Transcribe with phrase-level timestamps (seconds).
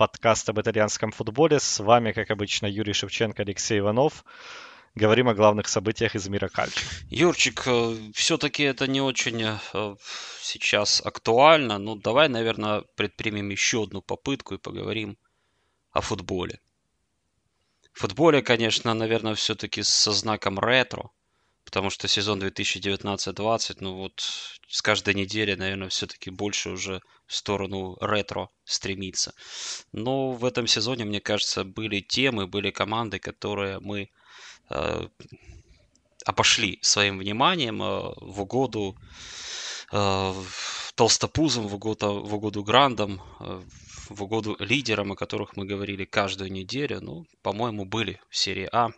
[0.00, 1.60] подкаст об итальянском футболе.
[1.60, 4.24] С вами, как обычно, Юрий Шевченко, Алексей Иванов.
[4.94, 6.80] Говорим о главных событиях из мира кальчо.
[7.10, 9.96] Юрчик, э, все-таки это не очень э,
[10.40, 11.76] сейчас актуально.
[11.76, 15.18] Ну, давай, наверное, предпримем еще одну попытку и поговорим
[15.90, 16.60] о футболе.
[17.92, 21.10] В футболе, конечно, наверное, все-таки со знаком ретро
[21.70, 24.20] потому что сезон 2019-20, ну вот
[24.68, 29.34] с каждой недели, наверное, все-таки больше уже в сторону ретро стремится.
[29.92, 34.10] Но в этом сезоне, мне кажется, были темы, были команды, которые мы
[34.68, 35.08] э,
[36.26, 38.96] обошли своим вниманием э, в угоду
[39.92, 40.34] э,
[40.96, 43.62] толстопузам, в угоду, в угоду грандам, э,
[44.08, 47.00] в угоду лидерам, о которых мы говорили каждую неделю.
[47.00, 48.88] Ну, по-моему, были в серии А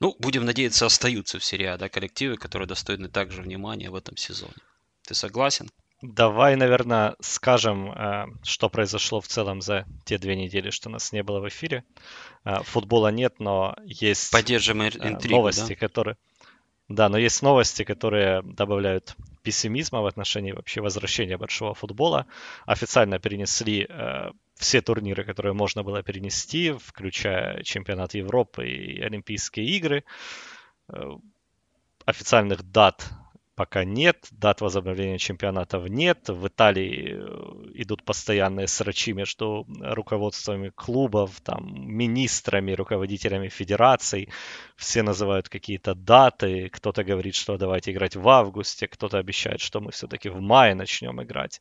[0.00, 4.16] ну, будем надеяться, остаются в серии А, да, коллективы, которые достойны также внимания в этом
[4.16, 4.54] сезоне.
[5.06, 5.68] Ты согласен?
[6.02, 11.22] Давай, наверное, скажем, э, что произошло в целом за те две недели, что нас не
[11.22, 11.84] было в эфире.
[12.44, 15.74] Э, футбола нет, но есть Поддержим э, интригу, новости, да?
[15.74, 16.16] которые...
[16.88, 22.26] Да, но есть новости, которые добавляют пессимизма в отношении вообще возвращения большого футбола.
[22.64, 23.86] Официально перенесли
[24.60, 30.04] все турниры, которые можно было перенести, включая чемпионат Европы и Олимпийские игры.
[30.88, 31.16] Э,
[32.04, 33.10] официальных дат
[33.60, 36.30] пока нет, дат возобновления чемпионатов нет.
[36.30, 44.30] В Италии э, идут постоянные срачи между руководствами клубов, там, министрами, руководителями федераций.
[44.76, 46.70] Все называют какие-то даты.
[46.70, 51.22] Кто-то говорит, что давайте играть в августе, кто-то обещает, что мы все-таки в мае начнем
[51.22, 51.60] играть.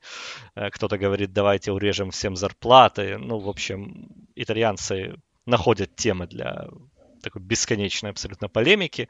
[0.56, 3.18] Э, кто-то говорит, давайте урежем всем зарплаты.
[3.18, 5.16] Ну, в общем, итальянцы
[5.46, 6.70] находят темы для
[7.22, 9.10] такой бесконечной абсолютно полемики.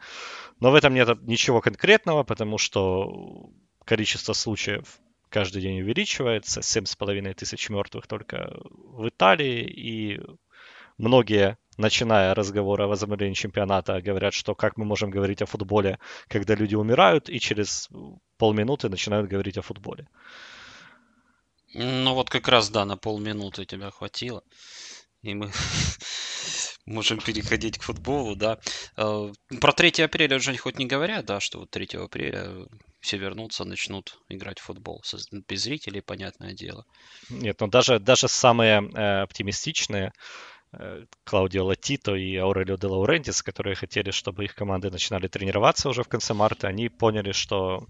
[0.59, 3.49] Но в этом нет ничего конкретного, потому что
[3.85, 4.99] количество случаев
[5.29, 6.61] каждый день увеличивается.
[6.61, 9.63] 7,5 тысяч мертвых только в Италии.
[9.63, 10.21] И
[10.97, 16.55] многие, начиная разговор о возобновлении чемпионата, говорят, что как мы можем говорить о футболе, когда
[16.55, 17.89] люди умирают, и через
[18.37, 20.07] полминуты начинают говорить о футболе.
[21.73, 24.43] Ну вот как раз, да, на полминуты тебя хватило.
[25.21, 25.51] И мы
[26.85, 28.59] можем переходить к футболу, да.
[28.97, 29.31] Э,
[29.61, 32.65] про 3 апреля уже хоть не говорят, да, что вот 3 апреля
[32.99, 35.01] все вернутся, начнут играть в футбол.
[35.47, 36.85] Без зрителей, понятное дело.
[37.29, 40.11] Нет, но даже, даже самые э, оптимистичные,
[40.73, 46.03] э, Клаудио Латито и Аурелио де Лаурентис, которые хотели, чтобы их команды начинали тренироваться уже
[46.03, 47.87] в конце марта, они поняли, что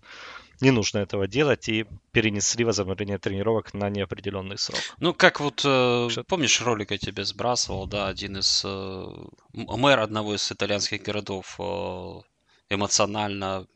[0.61, 4.79] не нужно этого делать и перенесли возобновление тренировок на неопределенный срок.
[4.99, 9.05] Ну, как вот, э, помнишь, ролик я тебе сбрасывал, да, один из, э,
[9.53, 12.21] мэр одного из итальянских городов э,
[12.69, 13.67] эмоционально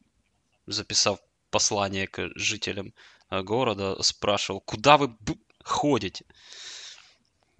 [0.68, 2.94] записав послание к жителям
[3.30, 5.16] э, города, спрашивал, куда вы
[5.64, 6.26] ходите?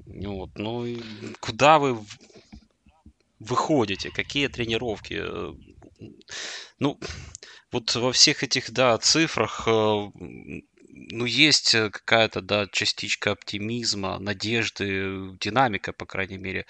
[0.06, 0.86] Вот, ну,
[1.40, 1.98] куда вы
[3.40, 5.22] выходите, какие тренировки?
[5.22, 5.54] Э,
[6.80, 7.00] ну,
[7.74, 15.92] вот во всех этих, да, цифрах, э, ну, есть какая-то, да, частичка оптимизма, надежды, динамика,
[15.92, 16.66] по крайней мере,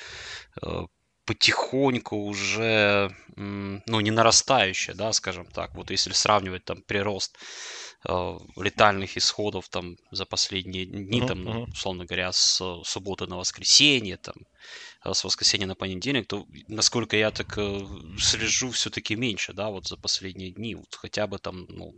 [0.61, 0.85] э,
[1.25, 5.73] потихоньку уже, ну, не нарастающая, да, скажем так.
[5.75, 7.37] Вот если сравнивать там прирост
[8.07, 11.71] э, летальных исходов там за последние дни, uh-huh, там, uh-huh.
[11.71, 17.31] условно говоря, с субботы на воскресенье, там, Э, с воскресенья на понедельник, то, насколько я
[17.31, 17.81] так э,
[18.17, 21.93] слежу, все-таки меньше, да, вот за последние дни, вот хотя бы там, ну,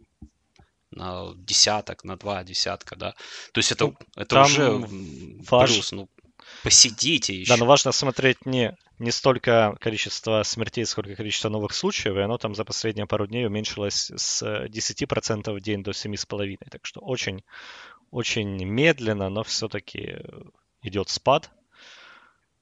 [0.91, 3.11] на десяток, на два десятка, да.
[3.51, 4.71] То есть это, ну, это уже
[5.49, 5.71] ваш...
[5.71, 6.09] плюс, ну,
[6.63, 7.53] посидите еще.
[7.53, 12.37] Да, но важно смотреть не, не столько количество смертей, сколько количество новых случаев, и оно
[12.37, 16.57] там за последние пару дней уменьшилось с 10% в день до 7,5%.
[16.71, 17.43] Так что очень,
[18.11, 20.17] очень медленно, но все-таки
[20.81, 21.51] идет спад.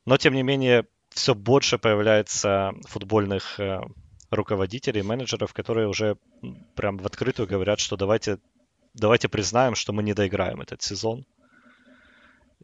[0.05, 3.81] Но, тем не менее, все больше появляется футбольных э,
[4.29, 6.17] руководителей, менеджеров, которые уже
[6.75, 8.39] прям в открытую говорят, что давайте,
[8.93, 11.25] давайте признаем, что мы не доиграем этот сезон.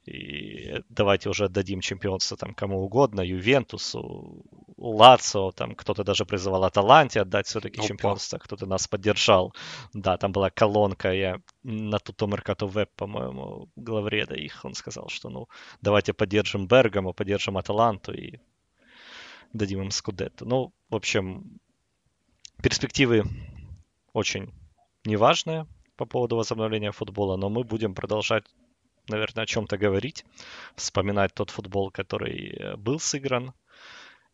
[0.06, 4.44] И давайте уже отдадим чемпионство там кому угодно, Ювентусу,
[4.80, 9.54] Лацо, там кто-то даже призывал Аталанте отдать все-таки чемпионство, кто-то нас поддержал.
[9.94, 15.30] Да, там была колонка, я на Туто Меркато Веб, по-моему, главреда их, он сказал, что
[15.30, 15.48] ну,
[15.82, 18.40] давайте поддержим Бергамо, поддержим Аталанту и
[19.54, 20.46] дадим им Скудетто.
[20.46, 21.60] Ну, в общем,
[22.64, 23.24] перспективы
[24.14, 24.54] очень
[25.06, 25.68] неважные
[25.98, 28.46] по поводу возобновления футбола, но мы будем продолжать
[29.10, 30.26] наверное, о чем-то говорить,
[30.76, 33.54] вспоминать тот футбол, который э, был сыгран,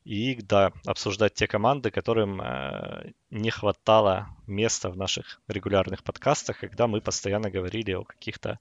[0.05, 6.85] и, да, обсуждать те команды, которым э, не хватало места в наших регулярных подкастах, когда
[6.87, 8.59] мы постоянно говорили о каких-то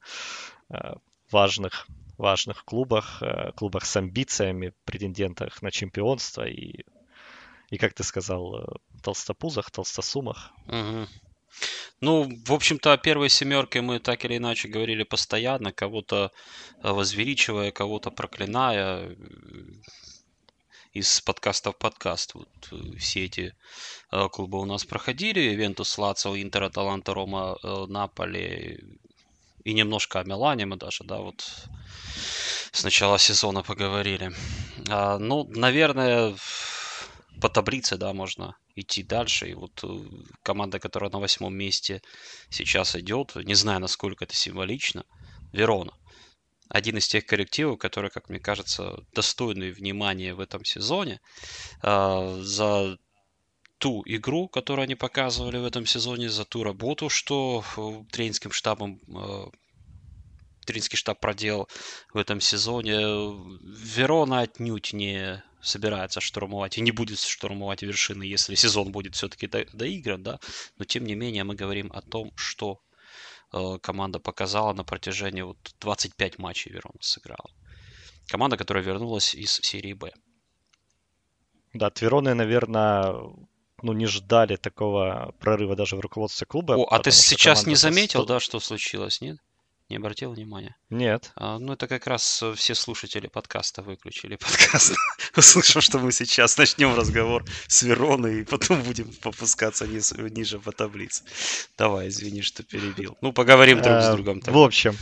[0.70, 0.94] э,
[1.30, 1.86] важных,
[2.16, 6.84] важных клубах, э, клубах с амбициями, претендентах на чемпионство и,
[7.68, 8.66] и как ты сказал, э,
[9.02, 10.50] толстопузах, толстосумах.
[10.66, 11.06] Угу.
[12.00, 16.30] Ну, в общем-то, о первой семерке мы так или иначе говорили постоянно, кого-то
[16.82, 19.14] э, возвеличивая, кого-то проклиная
[20.94, 22.34] из подкаста в подкаст.
[22.34, 23.54] Вот э, все эти
[24.32, 25.54] клубы у нас проходили.
[25.54, 27.58] Вентус, Лацио, Интер, Аталанта, Рома,
[27.88, 28.78] Наполи
[29.64, 31.42] и немножко о Милане мы даже, да, вот
[32.72, 34.32] с начала сезона поговорили.
[34.88, 36.36] А, ну, наверное,
[37.40, 39.48] по таблице, да, можно идти дальше.
[39.48, 39.88] И вот э,
[40.42, 42.02] команда, которая на восьмом месте
[42.50, 45.04] сейчас идет, не знаю, насколько это символично,
[45.52, 45.92] Верона.
[46.68, 51.20] Один из тех коллективов, которые, как мне кажется, достойны внимания в этом сезоне.
[51.82, 52.98] А, за
[53.78, 59.00] ту игру, которую они показывали в этом сезоне, за ту работу, что э, тренерским штабом
[59.08, 59.46] э,
[60.64, 61.68] тренерский штаб проделал
[62.12, 62.96] в этом сезоне.
[63.60, 69.64] Верона отнюдь не собирается штурмовать и не будет штурмовать вершины, если сезон будет все-таки до,
[69.72, 70.40] доигран, да.
[70.78, 72.80] Но тем не менее мы говорим о том, что
[73.82, 77.50] команда показала на протяжении вот 25 матчей Верона сыграла.
[78.28, 80.12] Команда, которая вернулась из серии Б.
[81.72, 83.12] Да, Твероны, наверное,
[83.82, 86.74] ну, не ждали такого прорыва даже в руководстве клуба.
[86.74, 89.38] О, а ты сейчас не заметил, да, что случилось, нет?
[89.90, 90.76] Не обратил внимания?
[90.88, 91.32] Нет.
[91.36, 94.94] А, ну, это как раз э, все слушатели подкаста выключили подкаст,
[95.36, 100.72] услышав, что мы сейчас начнем разговор с Вероной, и потом будем попускаться низ, ниже по
[100.72, 101.24] таблице.
[101.76, 103.18] Давай, извини, что перебил.
[103.20, 104.40] Ну, поговорим друг с э, другом.
[104.40, 104.96] В общем,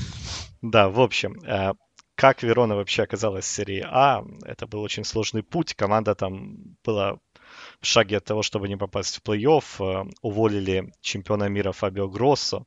[0.62, 1.74] да, в общем, э,
[2.16, 5.74] как Верона вообще оказалась в серии А, это был очень сложный путь.
[5.74, 7.18] Команда там была
[7.80, 10.12] в шаге от того, чтобы не попасть в плей-офф.
[10.22, 12.66] Уволили чемпиона мира Фабио Гроссо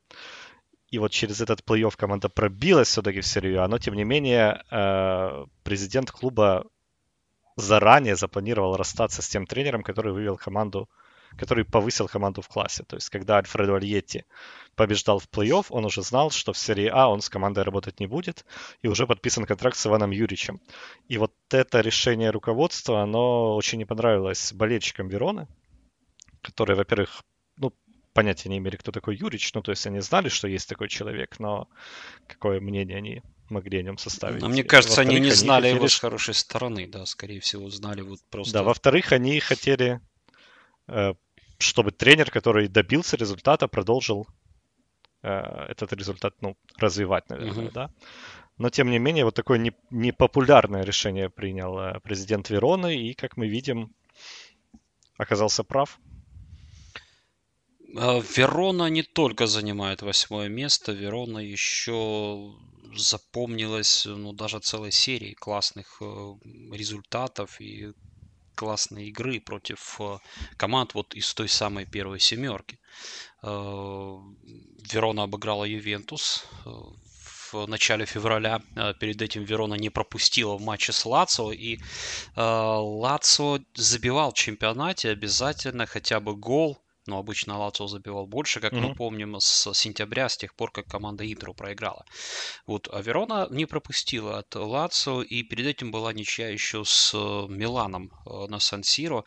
[0.95, 4.63] и вот через этот плей-офф команда пробилась все-таки в серию А, но тем не менее
[4.71, 6.63] э, президент клуба
[7.57, 10.89] заранее запланировал расстаться с тем тренером, который вывел команду,
[11.37, 12.83] который повысил команду в классе.
[12.87, 14.23] То есть, когда Альфредо Альетти
[14.77, 18.07] побеждал в плей-офф, он уже знал, что в серии А он с командой работать не
[18.07, 18.45] будет,
[18.81, 20.61] и уже подписан контракт с Иваном Юричем.
[21.09, 25.49] И вот это решение руководства, оно очень не понравилось болельщикам Вероны,
[26.41, 27.21] которые, во-первых,
[28.15, 29.53] понятия не имели, кто такой Юрич.
[29.53, 31.67] Ну, то есть они знали, что есть такой человек, но
[32.27, 34.41] какое мнение они могли о нем составить.
[34.41, 35.77] Но мне кажется, они не знали хотели...
[35.77, 38.53] его с хорошей стороны, да, скорее всего, знали вот просто...
[38.53, 39.99] Да, во-вторых, они хотели,
[40.87, 41.13] э,
[41.59, 44.27] чтобы тренер, который добился результата, продолжил
[45.21, 45.29] э,
[45.69, 47.73] этот результат, ну, развивать, наверное, uh-huh.
[47.73, 47.89] да.
[48.57, 53.49] Но, тем не менее, вот такое непопулярное решение принял э, президент Вероны, и, как мы
[53.49, 53.93] видим,
[55.17, 55.99] оказался прав.
[57.97, 62.53] А, Верона не только занимает восьмое место, Верона еще
[62.97, 66.33] запомнилась, ну, даже целой серией классных э,
[66.71, 67.93] результатов и
[68.55, 70.17] классной игры против э,
[70.57, 72.79] команд вот из той самой первой семерки.
[73.43, 74.17] Э,
[74.91, 76.45] Верона обыграла Ювентус
[77.51, 78.61] в начале февраля.
[78.99, 81.51] Перед этим Верона не пропустила в матче с Лацо.
[81.51, 81.79] И
[82.35, 88.81] Лацо забивал в чемпионате обязательно хотя бы гол но обычно Лацио забивал больше, как mm-hmm.
[88.81, 92.05] мы помним, с сентября, с тех пор, как команда Интеру проиграла.
[92.65, 97.17] Вот, а Верона не пропустила от Лацио, и перед этим была ничья еще с э,
[97.49, 99.23] Миланом э, на Сан-Сиро.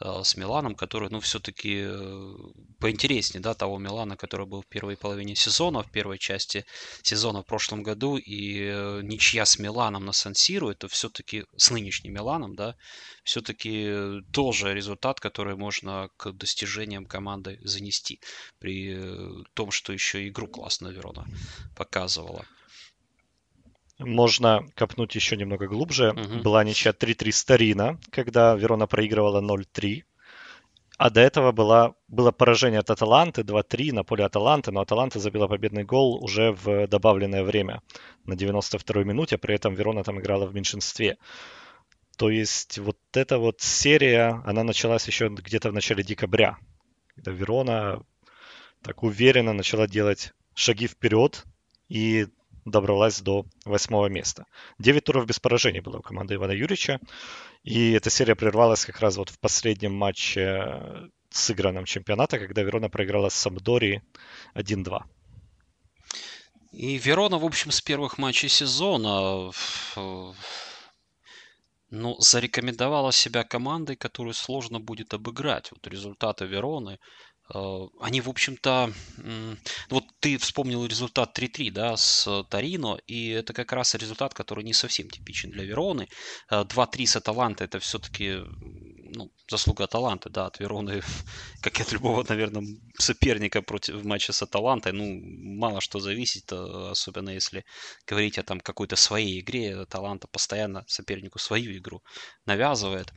[0.00, 2.34] Э, с Миланом, который, ну, все-таки э,
[2.78, 6.64] поинтереснее, да, того Милана, который был в первой половине сезона, в первой части
[7.02, 12.14] сезона в прошлом году, и э, ничья с Миланом на Сан-Сиру, это все-таки с нынешним
[12.14, 12.76] Миланом, да,
[13.24, 18.20] все-таки тоже результат, который можно к достижениям команды занести,
[18.58, 18.98] при
[19.54, 21.26] том, что еще игру классно Верона
[21.76, 22.46] показывала.
[24.00, 26.10] Можно копнуть еще немного глубже.
[26.10, 26.42] Угу.
[26.42, 30.04] Была ничья 3-3 Старина, когда Верона проигрывала 0-3.
[30.96, 35.48] А до этого была, было поражение от Аталанты 2-3 на поле Аталанты, но Аталанта забила
[35.48, 37.80] победный гол уже в добавленное время
[38.26, 41.16] на 92-й минуте, при этом Верона там играла в меньшинстве.
[42.18, 46.58] То есть вот эта вот серия, она началась еще где-то в начале декабря,
[47.14, 48.02] когда Верона
[48.82, 51.44] так уверенно начала делать шаги вперед
[51.88, 52.26] и
[52.70, 54.46] добралась до восьмого места.
[54.78, 57.00] Девять туров без поражений было у команды Ивана Юрьевича.
[57.62, 63.28] И эта серия прервалась как раз вот в последнем матче сыгранном чемпионата, когда Верона проиграла
[63.28, 64.02] с Самдори
[64.54, 65.02] 1-2.
[66.72, 69.50] И Верона, в общем, с первых матчей сезона
[71.90, 75.70] ну, зарекомендовала себя командой, которую сложно будет обыграть.
[75.72, 77.29] Вот результаты Вероны Э,
[78.00, 78.92] они, в общем-то,
[79.88, 84.72] вот ты вспомнил результат 3-3, да, с Торино, и это как раз результат, который не
[84.72, 86.08] совсем типичен для Вероны.
[86.50, 88.38] 2-3 э, с Аталанта это все-таки
[89.14, 91.02] ну, заслуга Аталанты, да, от Вероны,
[91.62, 92.64] как и от любого, наверное,
[92.98, 95.20] соперника против матча с Аталантой, ну,
[95.58, 97.64] мало что зависит, э, особенно если
[98.06, 102.02] говорить о там какой-то своей игре, Аталанта постоянно сопернику свою игру
[102.46, 103.12] навязывает.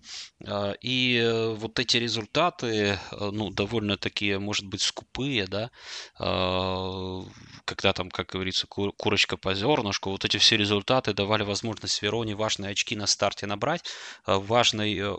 [0.82, 5.72] И вот эти результаты, ну, довольно-таки такие, может быть, скупые, да,
[6.20, 7.24] а,
[7.66, 12.72] когда там, как говорится, курочка по зернышку, вот эти все результаты давали возможность Вероне важные
[12.72, 13.84] очки на старте набрать,
[14.26, 15.16] а, важной э,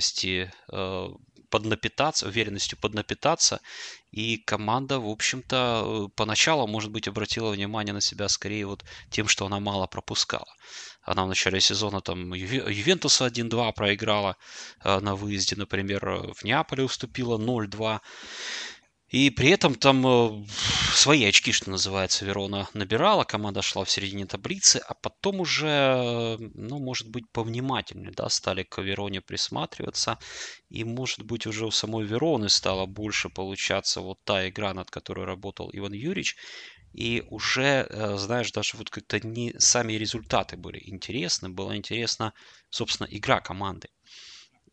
[0.00, 1.08] уверенности э,
[1.50, 3.60] поднапитаться, уверенностью поднапитаться.
[4.12, 9.28] И команда, в общем-то, э, поначалу, может быть, обратила внимание на себя скорее вот тем,
[9.28, 10.54] что она мало пропускала.
[11.02, 14.36] Она в начале сезона там Ювентуса 1-2 проиграла
[14.84, 18.00] э, на выезде, например, в Неаполе уступила 0-2.
[19.10, 20.44] И при этом там э,
[20.94, 26.78] свои очки, что называется, Верона набирала, команда шла в середине таблицы, а потом уже, ну,
[26.78, 30.18] может быть, повнимательнее, да, стали к Вероне присматриваться,
[30.68, 35.26] и, может быть, уже у самой Вероны стало больше получаться вот та игра, над которой
[35.26, 36.36] работал Иван Юрьевич,
[36.92, 42.32] и уже, э, знаешь, даже вот как-то не сами результаты были интересны, была интересна,
[42.68, 43.88] собственно, игра команды.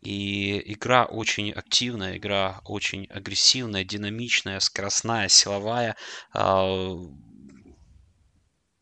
[0.00, 5.96] И игра очень активная, игра очень агрессивная, динамичная, скоростная, силовая.
[6.32, 6.94] А,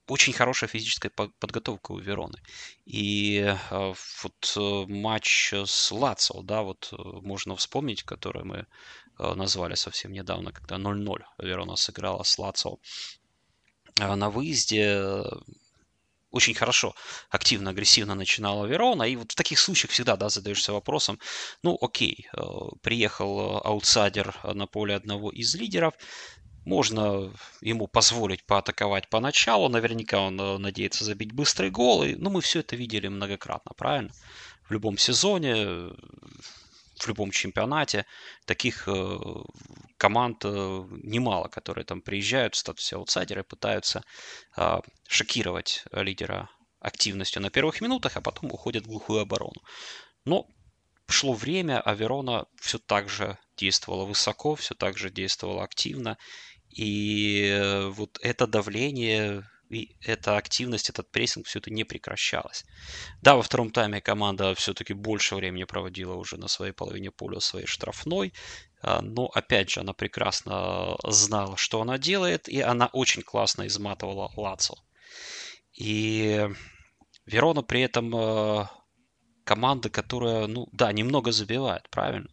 [0.09, 2.39] очень хорошая физическая подготовка у Вероны.
[2.85, 8.67] И а, вот э, матч с Лацио, да, вот э, можно вспомнить, который мы
[9.19, 12.79] э, назвали совсем недавно, когда 0-0 Верона сыграла с Лацио
[13.99, 15.25] на выезде
[16.31, 16.95] очень хорошо,
[17.31, 19.05] активно, агрессивно начинала Верона.
[19.05, 21.19] И вот в таких случаях всегда, да, задаешься вопросом,
[21.63, 22.41] ну, окей, э,
[22.83, 25.95] приехал э, аутсайдер на поле одного из лидеров,
[26.65, 32.41] можно ему позволить поатаковать поначалу, наверняка он э, надеется забить быстрый гол, и, ну, мы
[32.41, 34.13] все это видели многократно, правильно?
[34.69, 35.93] В любом сезоне,
[36.99, 38.05] в любом чемпионате
[38.47, 39.19] таких э,
[39.97, 40.49] команд э,
[41.03, 44.03] немало, которые там приезжают в статусе аутсайдера и пытаются
[44.57, 46.51] э, шокировать лидера
[46.81, 49.63] активностью на первых минутах, а потом уходят в глухую оборону.
[50.25, 50.47] Но
[51.09, 56.19] шло время, а Верона все так же действовала высоко, все так же действовала активно.
[56.71, 62.65] И э, вот это давление и эта активность, этот прессинг, все это не прекращалось.
[63.21, 67.67] Да, во втором тайме команда все-таки больше времени проводила уже на своей половине поля своей
[67.67, 68.33] штрафной,
[68.76, 74.33] а, но опять же она прекрасно знала, что она делает, и она очень классно изматывала
[74.37, 74.77] Лацо.
[75.73, 76.49] И
[77.27, 78.67] Верона при этом э,
[79.45, 82.31] команда, которая, ну да, немного забивает, правильно?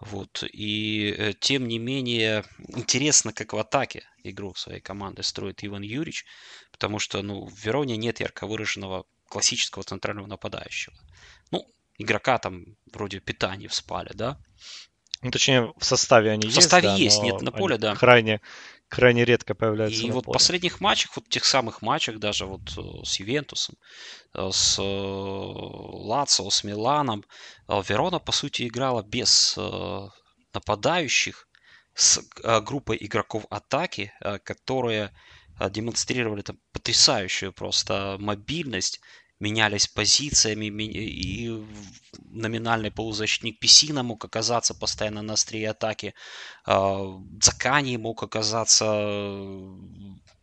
[0.00, 0.42] Вот.
[0.52, 6.24] И э, тем не менее интересно, как в атаке игру своей команды строит Иван Юрьевич,
[6.72, 10.96] потому что ну, в Вероне нет ярко выраженного классического центрального нападающего.
[11.50, 11.66] Ну,
[11.98, 14.38] игрока там вроде питания в спале, да?
[15.26, 16.58] Ну, точнее, в составе они в есть.
[16.58, 17.96] В составе да, есть, нет на поле, да.
[17.96, 18.40] Крайне,
[18.86, 20.00] крайне редко появляются.
[20.06, 20.32] И вот поле.
[20.32, 23.74] в последних матчах, вот тех самых матчах, даже вот э, с Ювентусом,
[24.34, 27.24] э, с Лацио, с Миланом,
[27.66, 29.58] Верона, по сути, играла без
[30.54, 31.48] нападающих
[31.94, 32.20] с
[32.60, 34.12] группой игроков атаки,
[34.44, 35.10] которые
[35.70, 39.00] демонстрировали там потрясающую просто мобильность,
[39.40, 41.64] менялись позициями, и
[42.30, 46.14] номинальный полузащитник Песина мог оказаться постоянно на острие атаки,
[46.66, 48.84] Дзакани мог оказаться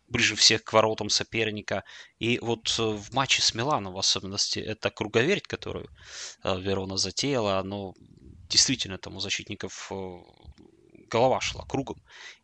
[0.08, 1.84] ближе всех к воротам соперника.
[2.20, 5.90] И вот э, в матче с Миланом, в особенности, это круговерть, которую
[6.44, 7.96] Верона затеяла, оно
[8.54, 10.20] действительно там у защитников э,
[11.10, 11.98] голова шла кругом,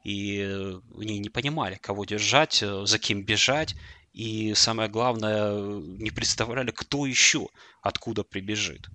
[0.04, 3.76] и э, они не понимали, кого держать, э, за кем бежать,
[4.14, 7.48] и самое главное, не представляли, кто еще
[7.82, 8.88] откуда прибежит.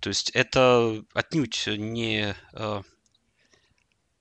[0.00, 2.34] То есть это отнюдь не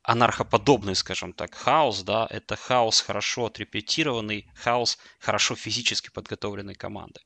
[0.03, 7.19] анархоподобный, скажем так, хаос, да, это хаос хорошо отрепетированный, хаос хорошо физически подготовленной команды.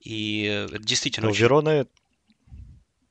[0.00, 1.26] И действительно...
[1.26, 1.42] Но очень...
[1.42, 1.86] Верона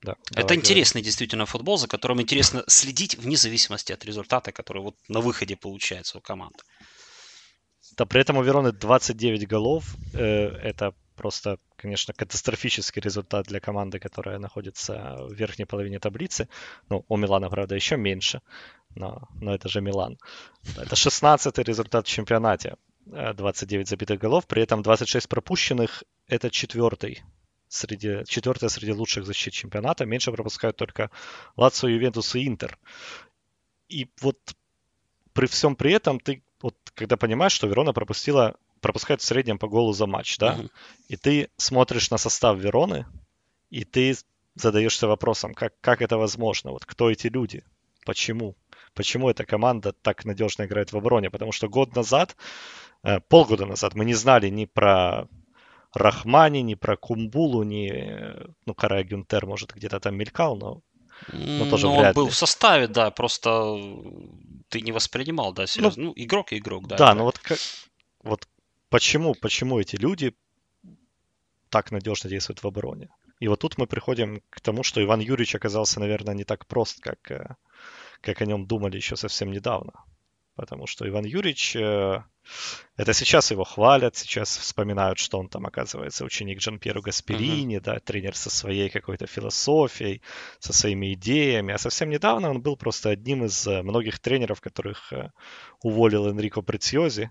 [0.01, 0.15] да.
[0.35, 5.21] Это интересный действительно футбол, за которым интересно следить вне зависимости от результата, который вот на
[5.21, 6.65] выходе получается у команд.
[7.97, 9.95] Да, при этом у Вероны 29 голов.
[10.13, 16.47] Э, это просто, конечно, катастрофический результат для команды, которая находится в верхней половине таблицы.
[16.89, 18.41] Ну, у Милана, правда, еще меньше,
[18.95, 20.17] но, но это же Милан.
[20.77, 22.75] Это 16-й результат в чемпионате.
[23.05, 26.03] 29 э, забитых голов, при этом 26 пропущенных.
[26.27, 27.23] Это четвертый
[27.67, 30.05] среди, четвертая среди лучших защит чемпионата.
[30.05, 31.09] Меньше пропускают только
[31.57, 32.77] Лацио, Ювентус и Интер.
[33.89, 34.37] И вот
[35.33, 39.67] при всем при этом ты вот когда понимаешь, что Верона пропустила, пропускает в среднем по
[39.67, 40.69] голу за матч, да, uh-huh.
[41.07, 43.05] и ты смотришь на состав Вероны,
[43.69, 44.15] и ты
[44.55, 47.63] задаешься вопросом, как, как это возможно, вот кто эти люди,
[48.05, 48.55] почему,
[48.93, 52.35] почему эта команда так надежно играет в обороне, потому что год назад,
[53.03, 55.27] э, полгода назад мы не знали ни про
[55.93, 57.91] Рахмани, ни про Кумбулу, ни,
[58.65, 60.81] ну, Карай Гюнтер, может, где-то там мелькал, но,
[61.31, 62.31] но тоже ну, он был ли.
[62.31, 63.77] в составе, да, просто
[64.69, 66.03] ты не воспринимал, да, серьезно.
[66.03, 66.97] Ну, ну игрок и игрок, да.
[66.97, 67.57] Да, ну вот, как,
[68.23, 68.47] вот
[68.89, 70.35] почему, почему эти люди
[71.69, 73.09] так надежно действуют в обороне?
[73.39, 76.99] И вот тут мы приходим к тому, что Иван Юрьевич оказался, наверное, не так прост,
[76.99, 77.55] как, э,
[78.21, 79.93] как о нем думали еще совсем недавно
[80.55, 82.23] потому что Иван Юрьевич, э,
[82.97, 87.81] это сейчас его хвалят, сейчас вспоминают, что он там, оказывается, ученик Джан Пьеру Гасперини, uh-huh.
[87.81, 90.21] да, тренер со своей какой-то философией,
[90.59, 95.13] со своими идеями, а совсем недавно он был просто одним из э, многих тренеров, которых
[95.13, 95.31] э,
[95.81, 97.29] уволил Энрико Прецьози,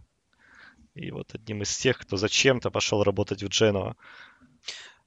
[0.95, 3.95] и вот одним из тех, кто зачем-то пошел работать в Дженуа.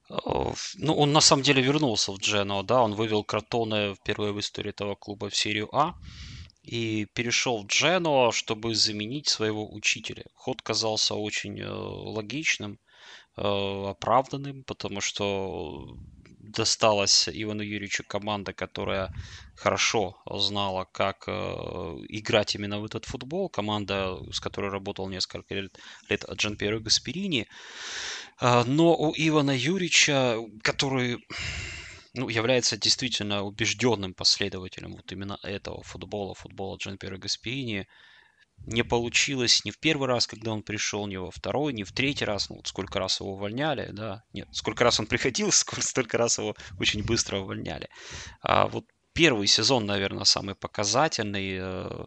[0.09, 4.69] Ну, он на самом деле вернулся в Дженуа, да, он вывел Кротоне впервые в истории
[4.69, 5.95] этого клуба в серию А
[6.63, 10.23] и перешел в Дженуа, чтобы заменить своего учителя.
[10.33, 12.79] Ход казался очень э, логичным,
[13.37, 15.97] э, оправданным, потому что
[16.39, 19.13] досталась Ивану Юрьевичу команда, которая
[19.55, 21.31] хорошо знала, как э,
[22.07, 23.49] играть именно в этот футбол.
[23.49, 25.77] Команда, с которой работал несколько лет,
[26.07, 27.47] лет Джан Пьеро Гасперини.
[28.41, 31.23] Но у Ивана Юрьевича, который
[32.15, 37.87] ну, является действительно убежденным последователем вот именно этого футбола, футбола Джан Пьера Гаспиини.
[38.67, 42.25] Не получилось ни в первый раз, когда он пришел, ни во второй, ни в третий
[42.25, 42.49] раз.
[42.49, 44.23] Ну, вот сколько раз его увольняли, да.
[44.31, 47.89] Нет, сколько раз он приходил, сколько, столько раз его очень быстро увольняли.
[48.41, 51.57] А вот первый сезон, наверное, самый показательный.
[51.59, 52.05] Э,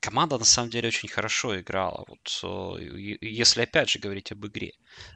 [0.00, 2.04] команда на самом деле очень хорошо играла.
[2.08, 2.40] Вот,
[2.80, 4.72] э, если опять же говорить об игре.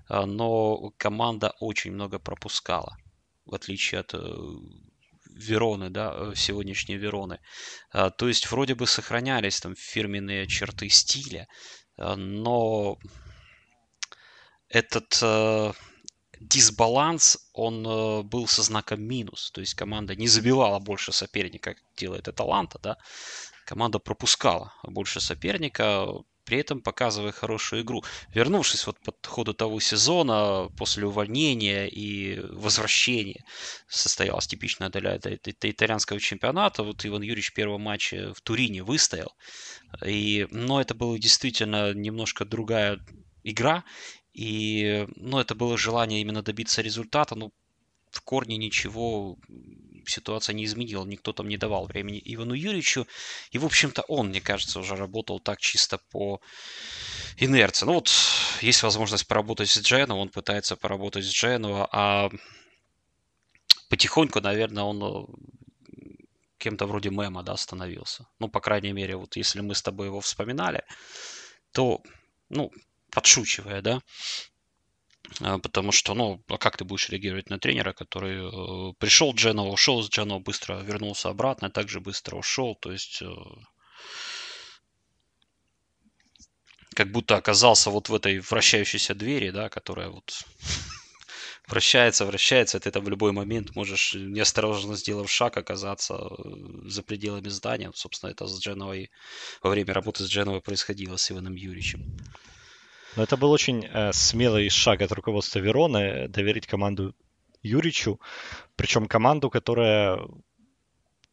[0.08, 2.96] Э, но команда очень много пропускала
[3.46, 4.18] в отличие от э,
[5.30, 7.40] Вероны, да, э, сегодняшней Вероны.
[7.90, 11.48] А, то есть вроде бы сохранялись там фирменные черты стиля,
[11.96, 12.98] а, но
[14.68, 15.72] этот э,
[16.40, 17.82] дисбаланс, он
[18.28, 19.50] был со знаком минус.
[19.52, 22.96] То есть команда не забивала больше соперника, как делает Аталанта, да.
[23.64, 26.06] Команда пропускала больше соперника,
[26.46, 28.04] при этом показывая хорошую игру.
[28.32, 33.44] Вернувшись вот под ходу того сезона, после увольнения и возвращения,
[33.88, 39.34] состоялась типичная для итальянского чемпионата, вот Иван Юрьевич в первом матче в Турине выстоял.
[40.06, 43.00] И, но это была действительно немножко другая
[43.42, 43.84] игра,
[44.32, 47.52] и, ну, это было желание именно добиться результата, ну,
[48.10, 49.36] в корне ничего
[50.08, 53.06] ситуация не изменила, никто там не давал времени Ивану Юрьевичу.
[53.50, 56.40] И, в общем-то, он, мне кажется, уже работал так чисто по
[57.36, 57.86] инерции.
[57.86, 58.10] Ну вот,
[58.60, 62.30] есть возможность поработать с Джену, он пытается поработать с Джену, а
[63.88, 65.26] потихоньку, наверное, он э,
[66.58, 68.26] кем-то вроде мема, да, становился.
[68.38, 70.84] Ну, по крайней мере, вот если мы с тобой его вспоминали,
[71.72, 72.00] то,
[72.48, 72.72] ну,
[73.10, 74.02] подшучивая, да,
[75.62, 79.68] потому что, ну, а как ты будешь реагировать на тренера, который э, пришел в Дженова,
[79.68, 83.26] ушел из Дженова, быстро вернулся обратно, также быстро ушел, то есть э,
[86.94, 90.44] как будто оказался вот в этой вращающейся двери, да, которая вот
[91.68, 97.48] вращается, вращается, ты там в любой момент можешь, неосторожно сделав шаг, оказаться э, за пределами
[97.48, 97.90] здания.
[97.94, 99.10] Собственно, это с Дженовой,
[99.62, 102.16] во время работы с Дженовой происходило с Иваном Юрьевичем.
[103.16, 107.14] Но это был очень э, смелый шаг от руководства Вероны доверить команду
[107.62, 108.20] Юричу,
[108.76, 110.20] причем команду, которая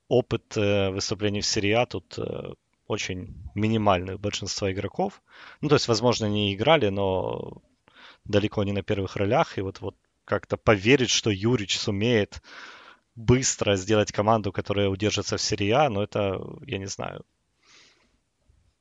[0.08, 2.54] опыт э, выступлений в серии А тут э,
[2.88, 5.22] очень минимальный у большинства игроков.
[5.62, 7.62] Ну, то есть, возможно, не играли, но
[8.24, 9.58] далеко не на первых ролях.
[9.58, 12.42] И вот, вот как-то поверить, что Юрич сумеет
[13.16, 17.26] быстро сделать команду, которая удержится в серии А, но это, я не знаю,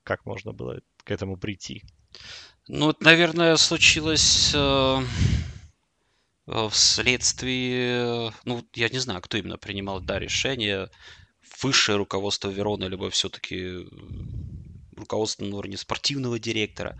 [0.04, 1.82] как можно было к этому прийти.
[2.68, 5.02] Ну, наверное, случилось э,
[6.46, 10.88] э, вследствие, ну, я не знаю, кто именно принимал, да, решение,
[11.60, 13.84] высшее руководство Вероны, либо все-таки
[14.96, 16.98] руководство на уровне спортивного директора.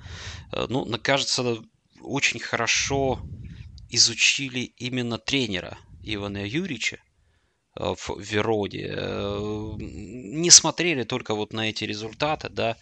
[0.53, 1.59] Э, ну, кажется,
[2.01, 3.21] очень хорошо
[3.89, 6.99] изучили именно тренера Ивана Юрьевича
[7.79, 8.87] э, в Вероне.
[8.97, 12.77] Э, не смотрели только вот на эти результаты, да,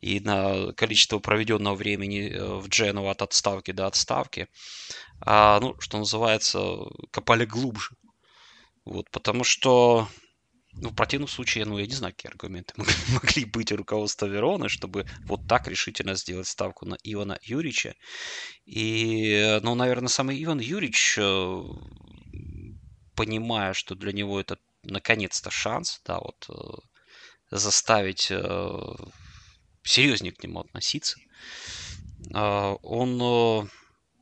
[0.00, 4.48] и на количество проведенного времени в Джену от отставки до отставки,
[5.20, 6.60] а, ну, что называется,
[7.10, 7.90] копали глубже.
[8.84, 10.08] Вот, потому что
[10.80, 12.74] ну, в противном случае, ну, я не знаю, какие аргументы
[13.12, 17.94] могли быть у руководства Вероны, чтобы вот так решительно сделать ставку на Ивана Юрьевича.
[18.64, 21.62] И, ну, наверное, самый Иван Юрьевич, э,
[23.14, 28.94] понимая, что для него это наконец-то шанс, да, вот, э, заставить э,
[29.88, 31.18] серьезнее к нему относиться,
[32.32, 33.68] он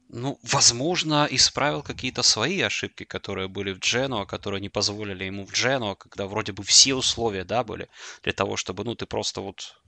[0.09, 5.53] ну, возможно, исправил какие-то свои ошибки, которые были в Дженуа, которые не позволили ему в
[5.53, 7.89] Дженуа, когда вроде бы все условия, да, были
[8.23, 9.81] для того, чтобы, ну, ты просто вот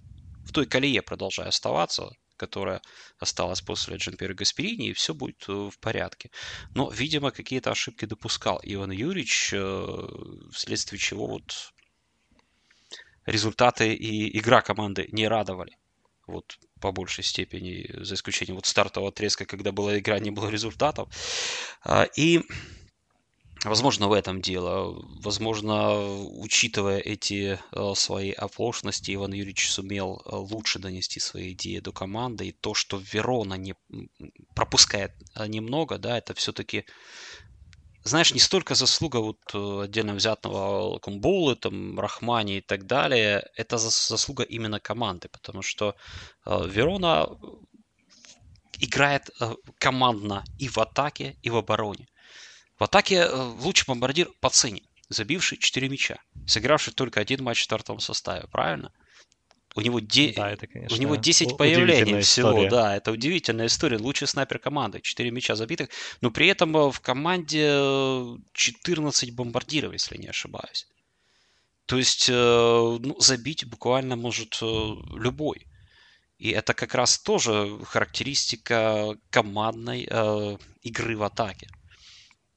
[0.45, 2.81] в той колее продолжай оставаться, которая
[3.19, 6.31] осталась после Джанпера Гасперини, и все будет э, в порядке.
[6.75, 10.09] Но, видимо, какие-то ошибки допускал Иван Юрьевич, э,
[10.53, 11.73] вследствие чего вот
[13.29, 15.77] результаты и игра команды не радовали.
[16.27, 21.09] Вот по большей степени, за исключением вот стартового отрезка, когда была игра, не было результатов.
[21.83, 22.43] А, и
[23.65, 25.05] Возможно, в этом дело.
[25.21, 25.99] Возможно,
[26.41, 32.49] учитывая эти э, свои оплошности, Иван Юрьевич сумел э, лучше донести свои идеи до команды.
[32.49, 33.75] И то, что Верона не
[34.55, 36.85] пропускает э, немного, да, это все-таки
[38.09, 43.79] знаешь, не столько заслуга вот э, отдельно взятого Кумбулы, там, Рахмани и так далее, это
[43.79, 45.95] заслуга именно команды, потому что
[46.47, 47.29] э, Верона
[48.81, 52.09] играет э, командно и в атаке, и в обороне.
[52.79, 58.01] В атаке лучший бомбардир по цене, забивший 4 мяча, сыгравший только один матч в стартовом
[58.01, 58.93] составе, правильно?
[59.79, 60.33] У него, де...
[60.33, 62.71] да, это, конечно, у него 10 появлений всего, история.
[62.71, 63.99] да, это удивительная история.
[63.99, 65.89] Лучший снайпер команды, 4 мяча забитых,
[66.21, 67.71] но при этом э, в команде
[68.55, 70.89] 14 бомбардиров, если не ошибаюсь.
[71.87, 74.67] То есть э, ну, забить буквально может э,
[75.15, 75.67] любой.
[76.39, 81.69] И это как раз тоже характеристика командной э, игры в атаке.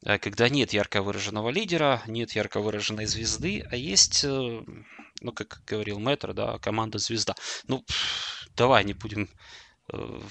[0.04, 4.26] Когда нет ярко выраженного лидера, нет ярко выраженной звезды, а есть
[5.22, 7.36] ну, как говорил Мэтр, да, команда звезда.
[7.68, 7.86] Ну,
[8.56, 9.30] давай не будем
[9.94, 10.22] э,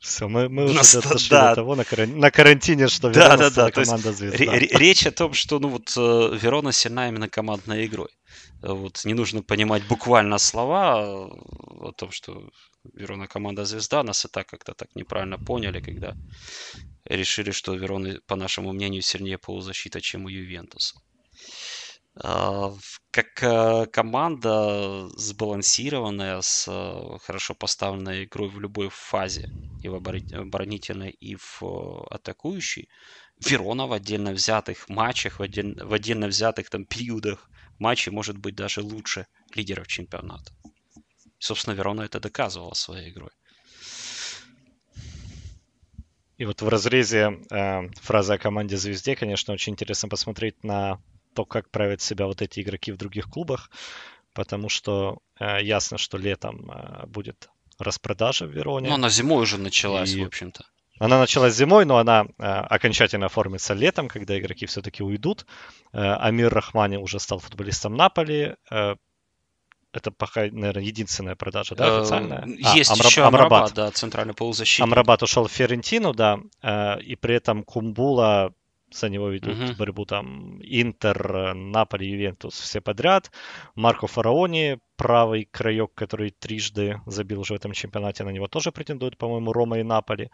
[0.00, 1.50] все, мы, мы уже Нас, дошли да.
[1.50, 2.18] до того на, каран...
[2.18, 3.70] на карантине, что да, Верона да, да.
[3.70, 4.56] команда звезда.
[4.58, 8.08] Речь о том, что ну вот э, Верона сильна именно командной игрой.
[8.62, 12.48] Вот не нужно понимать буквально слова о том, что
[12.94, 14.02] Верона команда звезда.
[14.02, 16.16] Нас и так как-то так неправильно поняли, когда
[17.04, 20.96] решили, что Верона, по нашему мнению, сильнее полузащита, чем у Ювентуса.
[22.22, 22.74] А,
[23.10, 29.48] как э, команда сбалансированная, с э, хорошо поставленной игрой в любой фазе,
[29.80, 32.88] и в оборонительной, и в э, атакующей,
[33.42, 38.54] Верона в отдельно взятых матчах, в отдельно, в отдельно взятых там периодах матчей может быть
[38.54, 40.52] даже лучше лидеров чемпионата.
[41.38, 43.30] И, собственно, Верона это доказывала своей игрой.
[46.36, 50.98] И вот в разрезе э, фразы о команде звезде, конечно, очень интересно посмотреть на
[51.34, 53.70] то, как правят себя вот эти игроки в других клубах,
[54.34, 58.88] потому что э, ясно, что летом э, будет распродажа в Вероне.
[58.88, 60.22] Ну, она зимой уже началась, и...
[60.22, 60.64] в общем-то.
[60.98, 65.46] Она началась зимой, но она э, окончательно оформится летом, когда игроки все-таки уйдут.
[65.92, 68.54] Э, Амир Рахмани уже стал футболистом Наполи.
[68.70, 68.96] Э,
[69.92, 72.44] это пока, наверное, единственная продажа, да, э, официальная?
[72.74, 74.84] Есть а, Амраб, еще Амрабат, Амрабат, да, центральный полузащитник.
[74.84, 78.52] Амрабат ушел в Ферентину, да, э, и при этом Кумбула
[78.92, 79.76] за него ведут uh-huh.
[79.76, 83.30] борьбу там Интер, Наполи, Ювентус, все подряд.
[83.74, 89.16] Марко Фараони, правый краек, который трижды забил уже в этом чемпионате, на него тоже претендуют,
[89.16, 90.30] по-моему, Рома и Наполи.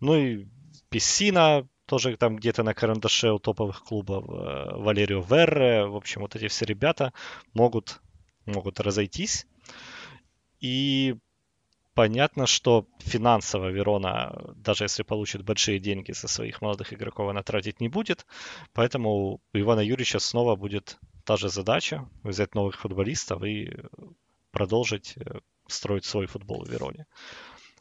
[0.00, 0.46] Ну и
[0.88, 5.86] Пессина, тоже там где-то на карандаше у топовых клубов, э, Валерио Верре.
[5.86, 7.12] В общем, вот эти все ребята
[7.54, 8.00] могут,
[8.46, 9.46] могут разойтись.
[10.60, 11.16] И
[11.98, 17.80] понятно, что финансово Верона, даже если получит большие деньги со своих молодых игроков, она тратить
[17.80, 18.24] не будет.
[18.72, 23.72] Поэтому у Ивана Юрьевича снова будет та же задача взять новых футболистов и
[24.52, 27.06] продолжить э, строить свой футбол в Вероне.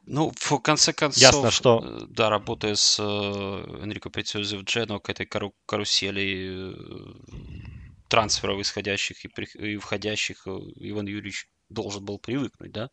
[0.08, 1.84] Ну, в конце концов, Ясно, что...
[1.86, 6.74] Э, да, работая с э, Энрико Претиози в Джено к этой кару- карусели
[8.08, 9.46] трансферов исходящих и, при...
[9.46, 12.90] и входящих Иван Юрьевич должен был привыкнуть, да.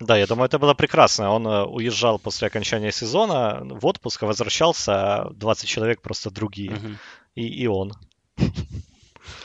[0.00, 1.30] Да, я думаю, это было прекрасно.
[1.30, 6.70] Он э, уезжал после окончания сезона в отпуск, а возвращался, а 20 человек просто другие.
[6.70, 6.98] Мгм.
[7.34, 7.92] И, и он.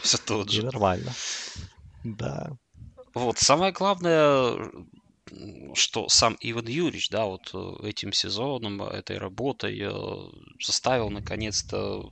[0.02, 0.64] Все тот И же.
[0.64, 1.12] нормально.
[2.04, 2.52] Да.
[3.14, 4.72] Вот, самое главное,
[5.74, 9.92] что сам Иван Юрьевич, да, вот э, этим сезоном, этой работой э,
[10.66, 12.12] заставил наконец-то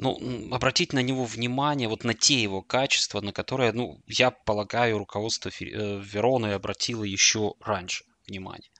[0.00, 4.96] ну, обратить на него внимание, вот на те его качества, на которые, ну, я полагаю,
[4.96, 8.70] руководство э, Вероны обратило еще раньше внимание.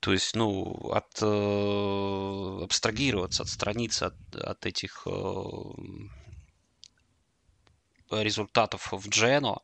[0.00, 5.10] То есть, ну, от, э, абстрагироваться, отстраниться от, от этих э,
[8.10, 9.60] результатов в Джено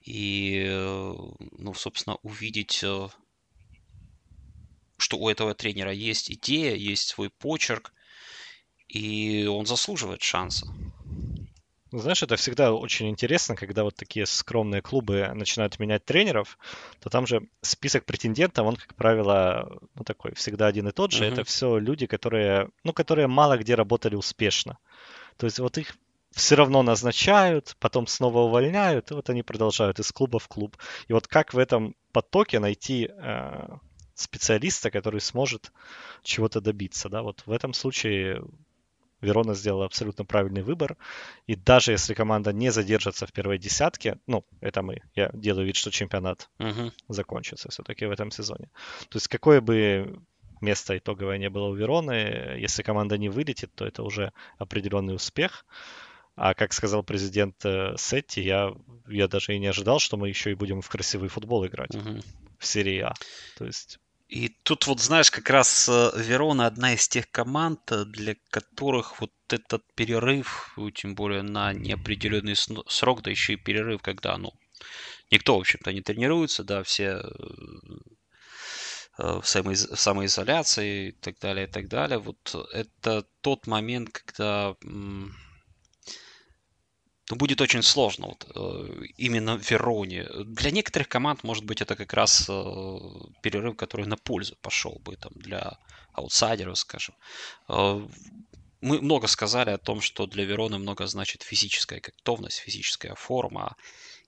[0.00, 1.14] и, э,
[1.58, 3.08] ну, собственно, увидеть, э,
[4.98, 7.92] что у этого тренера есть идея, есть свой почерк,
[8.96, 10.66] и он заслуживает шанса.
[11.92, 16.58] Ну, Знаешь, это всегда очень интересно, когда вот такие скромные клубы начинают менять тренеров,
[17.00, 21.24] то там же список претендентов, он, как правило, ну, такой всегда один и тот же.
[21.24, 21.34] Мгм.
[21.34, 24.78] Это все люди, которые, ну, которые мало где работали успешно.
[25.36, 25.96] То есть вот их
[26.32, 30.76] все равно назначают, потом снова увольняют, и вот они продолжают из клуба в клуб.
[31.08, 33.68] И вот как в этом потоке найти э,
[34.14, 35.72] специалиста, который сможет
[36.22, 37.22] чего-то добиться, да?
[37.22, 38.42] Вот в этом случае
[39.26, 40.96] Верона сделала абсолютно правильный выбор.
[41.48, 45.76] И даже если команда не задержится в первой десятке, ну, это мы, я делаю вид,
[45.76, 46.92] что чемпионат Мгм.
[47.08, 48.70] закончится все-таки в этом сезоне.
[49.08, 50.20] То есть какое бы
[50.60, 55.66] место итоговое не было у Вероны, если команда не вылетит, то это уже определенный успех.
[56.36, 58.74] А как сказал президент э, Сетти, я,
[59.08, 62.22] я даже и не ожидал, что мы еще и будем в красивый футбол играть Мгм.
[62.58, 63.14] в серии А.
[63.58, 68.04] То есть, И тут вот, знаешь, как раз э, Верона одна из тех команд, э,
[68.04, 72.56] для которых вот этот перерыв, э, тем более на неопределенный
[72.88, 74.52] срок, да еще и перерыв, когда, ну,
[75.30, 77.22] никто, в общем-то, не тренируется, да, все
[79.18, 82.18] в самоиз- в самоизоляции и так далее, и так далее.
[82.18, 84.74] Вот это тот момент, когда
[87.30, 90.28] ну, будет очень сложно вот, э, именно в Вероне.
[90.44, 92.98] Для некоторых команд, может быть, это как раз э,
[93.42, 95.78] перерыв, который на пользу пошел бы там, для
[96.12, 97.14] аутсайдеров, скажем.
[97.68, 98.06] Э,
[98.80, 103.76] Мы много сказали о том, что для Вероны много значит физическая готовность, физическая форма.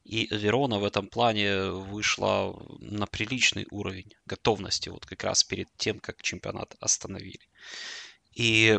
[0.04, 6.00] И Верона в этом плане вышла на приличный уровень готовности вот как раз перед тем,
[6.00, 7.46] как чемпионат остановили.
[8.38, 8.78] И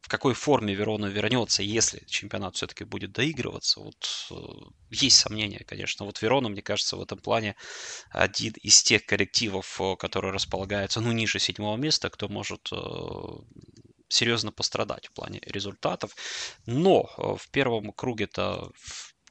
[0.00, 4.34] в какой форме Верона вернется, если чемпионат все-таки будет доигрываться, вот э,
[4.90, 6.04] есть сомнения, конечно.
[6.04, 7.54] Вот Верона, мне кажется, в этом плане
[8.10, 12.76] один из тех коллективов, э, которые располагаются, ну, ниже седьмого места, кто может э,
[14.08, 16.16] серьезно пострадать в плане результатов.
[16.66, 18.72] Но в первом круге-то,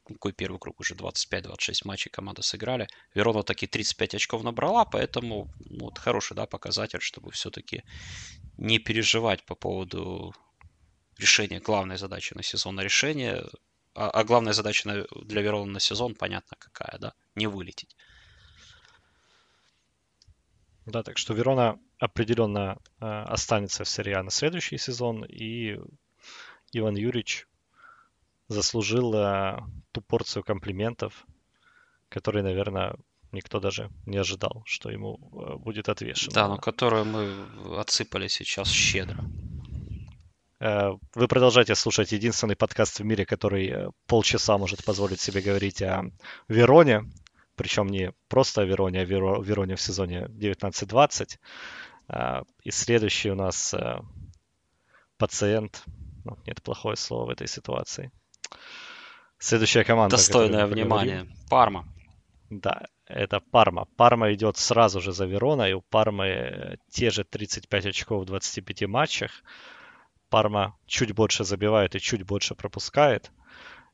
[0.06, 2.86] какой первый круг уже 25-26 матчей команда сыграли.
[3.14, 7.82] Верона таки 35 очков набрала, поэтому ну, вот хороший да, показатель, чтобы все-таки
[8.58, 10.34] не переживать по поводу
[11.16, 13.44] решения главной задачи на сезон на решение.
[13.94, 17.14] А, а главная задача для Верона на сезон, понятно какая, да?
[17.34, 17.96] Не вылететь.
[20.86, 25.78] да, так что Верона определенно э, останется в серии А на следующий сезон, и
[26.72, 27.46] Иван Юрьевич
[28.48, 29.58] заслужил э,
[29.92, 31.26] ту порцию комплиментов,
[32.08, 32.96] которые, наверное,
[33.32, 36.32] никто даже не ожидал, что ему э, будет отвешено.
[36.34, 39.24] Да, но которую мы отсыпали сейчас щедро.
[40.60, 45.82] Э, Вы продолжаете слушать единственный подкаст в мире, который э, полчаса может позволить себе говорить
[45.82, 46.04] о
[46.48, 47.02] Вероне,
[47.56, 51.38] причем не просто о Вероне, а Веро- Вероне в сезоне 19-20.
[52.08, 53.74] Э, И следующий у нас
[55.16, 55.82] пациент,
[56.24, 58.10] ну, нет, плохое слово в этой ситуации.
[59.38, 60.14] Следующая команда.
[60.16, 61.26] о Достойное мы поговорим, внимание.
[61.50, 61.84] Парма.
[62.50, 63.86] Да, это Парма.
[63.96, 68.26] Парма идет сразу же за Верона, и у Пармы э, те же 35 очков в
[68.26, 69.30] 25 матчах.
[70.30, 73.32] Парма чуть больше забивает и чуть больше пропускает.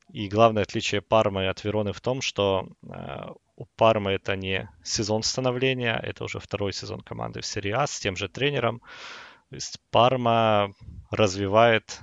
[0.09, 5.23] И главное отличие Пармы от Вероны в том, что э, у Пармы это не сезон
[5.23, 8.81] становления, это уже второй сезон команды в серии А с тем же тренером.
[9.49, 10.73] То есть Парма
[11.09, 12.01] развивает,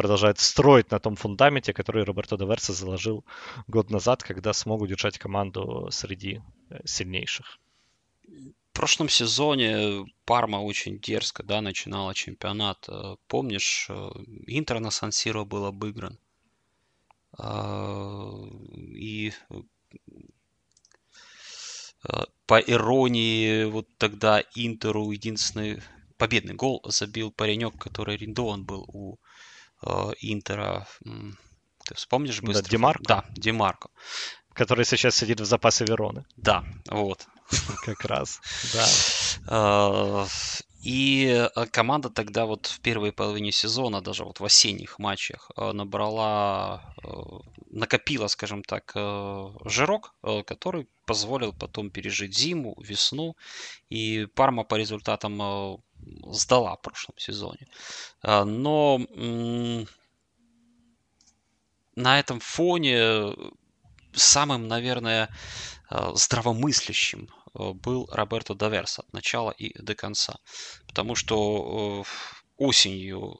[0.00, 3.22] продолжает строить на том фундаменте, который Роберто Доверса заложил
[3.68, 7.58] год назад, когда смог удержать команду среди э, сильнейших.
[8.22, 12.88] В прошлом сезоне Парма очень дерзко да, начинала чемпионат.
[12.88, 14.10] Э, Помнишь, э,
[14.46, 16.18] Интер на Сан-Сиро был обыгран.
[17.38, 18.46] А,
[18.94, 19.32] И
[22.46, 25.82] по иронии, вот тогда Интеру единственный
[26.16, 29.18] победный гол забил паренек, который арендован был у
[30.20, 30.86] Интера.
[31.04, 31.36] М,
[31.86, 32.70] Ты вспомнишь Да, быстро?
[32.70, 33.04] Демарко?
[33.04, 33.88] Да, Демарко.
[34.52, 36.24] Который сейчас сидит в запасе Вероны.
[36.36, 37.26] Да, вот.
[37.82, 38.40] Как раз,
[38.72, 38.86] да.
[39.46, 40.26] А,
[40.82, 45.72] и э, команда тогда вот в первой половине сезона, даже вот в осенних матчах, э,
[45.72, 47.08] набрала, э,
[47.70, 48.92] накопила, скажем так,
[49.64, 50.14] жирок,
[50.46, 53.36] который позволил потом пережить зиму, весну.
[53.90, 55.82] И Парма по результатам
[56.26, 57.66] сдала в прошлом сезоне.
[58.22, 59.00] Но
[61.96, 63.34] на этом фоне
[64.12, 65.28] самым, наверное,
[65.90, 70.38] здравомыслящим Э, был Роберто Даверс от начала и до конца.
[70.86, 72.10] Потому что э,
[72.56, 73.38] осенью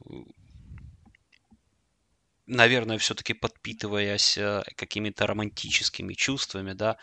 [2.51, 6.97] наверное, все-таки подпитываясь э, какими-то романтическими чувствами, да,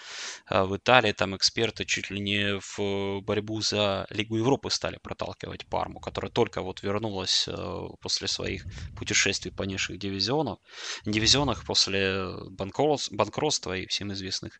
[0.50, 5.66] э, в Италии там эксперты чуть ли не в борьбу за Лигу Европы стали проталкивать
[5.66, 8.66] Парму, которая только вот вернулась э, после своих
[8.98, 10.60] путешествий по низших дивизионов,
[11.06, 14.60] дивизионах после банкротства и всем известных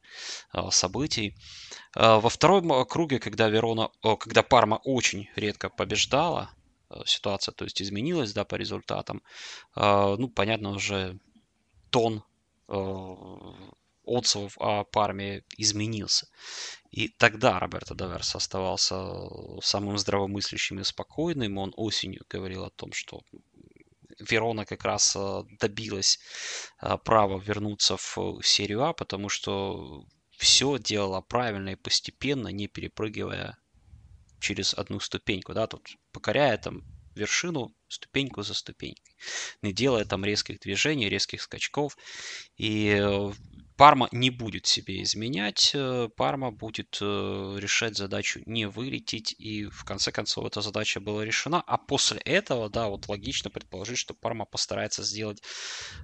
[0.72, 1.36] событий.
[1.96, 6.67] Во втором круге, когда Верона, когда Парма очень редко побеждала, Э,
[7.06, 9.22] ситуация, то есть изменилась, да, по результатам,
[9.76, 11.20] э, ну, понятно, уже
[11.90, 12.24] тон
[12.68, 13.16] э,
[14.04, 16.28] отзывов о Парме изменился.
[16.92, 18.96] И тогда Роберто Даверс оставался
[19.62, 21.58] самым здравомыслящим и спокойным.
[21.58, 23.22] Он осенью говорил о том, что
[24.20, 25.16] Верона как раз
[25.60, 26.20] добилась
[27.04, 30.06] права вернуться в серию А, потому что
[30.38, 33.58] все делала правильно и постепенно, не перепрыгивая
[34.40, 36.84] через одну ступеньку, да, тут покоряя там
[37.18, 39.16] вершину ступеньку за ступенькой,
[39.62, 41.98] не делая там резких движений, резких скачков.
[42.58, 43.32] И э,
[43.76, 49.84] Парма не будет себе изменять, э, Парма будет э, решать задачу не вылететь, и в
[49.84, 54.46] конце концов эта задача была решена, а после этого, да, вот логично предположить, что Парма
[54.46, 55.42] постарается сделать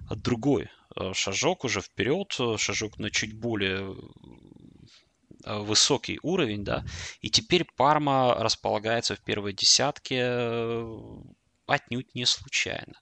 [0.09, 0.69] другой
[1.13, 3.95] шажок уже вперед, шажок на чуть более
[5.45, 6.83] высокий уровень, да,
[7.21, 10.97] и теперь Парма располагается в первой десятке э,
[11.67, 12.99] отнюдь не случайно.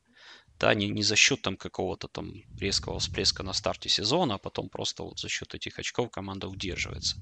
[0.60, 4.69] Да, не, не за счет там какого-то там резкого всплеска на старте сезона, а потом
[4.69, 7.17] просто вот за счет этих очков команда удерживается.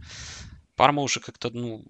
[0.75, 1.83] Парма уже как-то ну,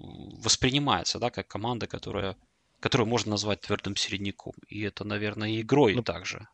[0.43, 2.35] воспринимается, да, как команда, которая,
[2.79, 4.53] которую можно назвать твердым середняком.
[4.67, 6.47] И это, наверное, игрой ну, также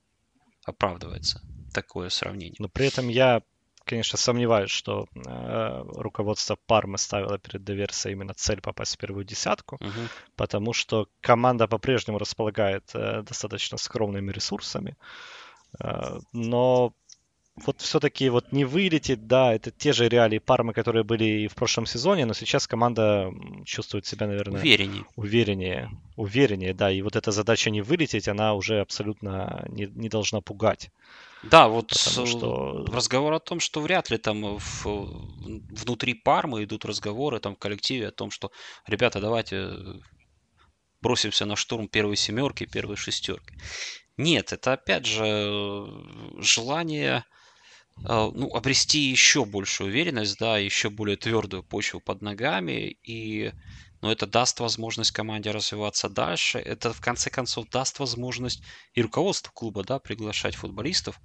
[0.63, 1.41] оправдывается
[1.73, 2.55] такое сравнение.
[2.59, 3.41] Но при этом я
[3.85, 9.77] конечно, сомневаюсь, что э, руководство Пармы ставило перед Доверса именно цель попасть в первую десятку,
[9.77, 10.09] uh-huh.
[10.35, 14.97] потому что команда по-прежнему располагает э, достаточно скромными ресурсами.
[15.79, 16.93] Э, но
[17.63, 21.55] вот все-таки вот не вылететь, да, это те же реалии Пармы, которые были и в
[21.55, 23.31] прошлом сезоне, но сейчас команда
[23.63, 24.59] чувствует себя, наверное...
[24.59, 25.05] Увереннее.
[25.15, 25.91] Увереннее.
[26.17, 30.91] Увереннее, да, и вот эта задача не вылететь, она уже абсолютно не, не должна пугать.
[31.49, 32.85] Да, вот что...
[32.91, 38.07] разговор о том, что вряд ли там в, внутри Пармы идут разговоры там в коллективе
[38.07, 38.51] о том, что,
[38.87, 39.71] ребята, давайте
[41.01, 43.55] бросимся на штурм первой семерки, первой шестерки.
[44.17, 45.87] Нет, это опять же
[46.37, 47.25] желание
[47.97, 53.51] ну, обрести еще большую уверенность, да, еще более твердую почву под ногами, и
[54.01, 58.61] но это даст возможность команде развиваться дальше, это в конце концов даст возможность
[58.93, 61.19] и руководству клуба, да, приглашать футболистов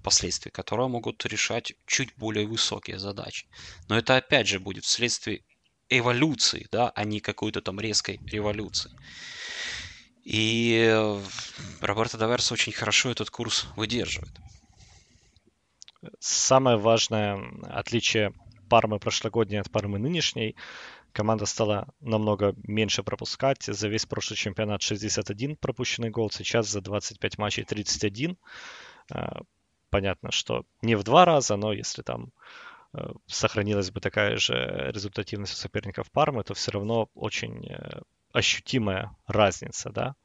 [0.00, 3.46] впоследствии, которые могут решать чуть более высокие задачи.
[3.88, 5.42] Но это опять же будет вследствие
[5.88, 8.90] эволюции, да, а не какой-то там резкой революции.
[10.24, 10.94] И
[11.80, 14.40] Роберто Даверс очень хорошо этот курс выдерживает.
[16.18, 18.32] Самое важное отличие
[18.68, 20.56] Пармы прошлогодней от Пармы нынешней,
[21.14, 23.62] команда стала намного меньше пропускать.
[23.62, 28.36] За весь прошлый чемпионат 61 пропущенный гол, сейчас за 25 матчей 31.
[29.10, 29.42] А,
[29.90, 32.32] понятно, что не в два раза, но если там
[32.92, 38.00] э, сохранилась бы такая же результативность у соперников Пармы, то все равно очень э,
[38.32, 40.16] ощутимая разница, да.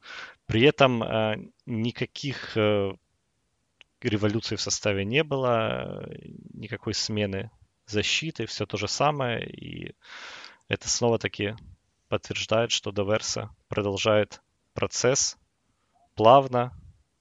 [0.46, 2.56] При этом э, никаких
[4.02, 6.08] революций в составе не было,
[6.54, 7.50] никакой смены
[7.86, 9.94] защиты, все то же самое, и
[10.70, 11.56] это снова-таки
[12.08, 14.40] подтверждает, что Доверса продолжает
[14.72, 15.36] процесс
[16.14, 16.72] плавно,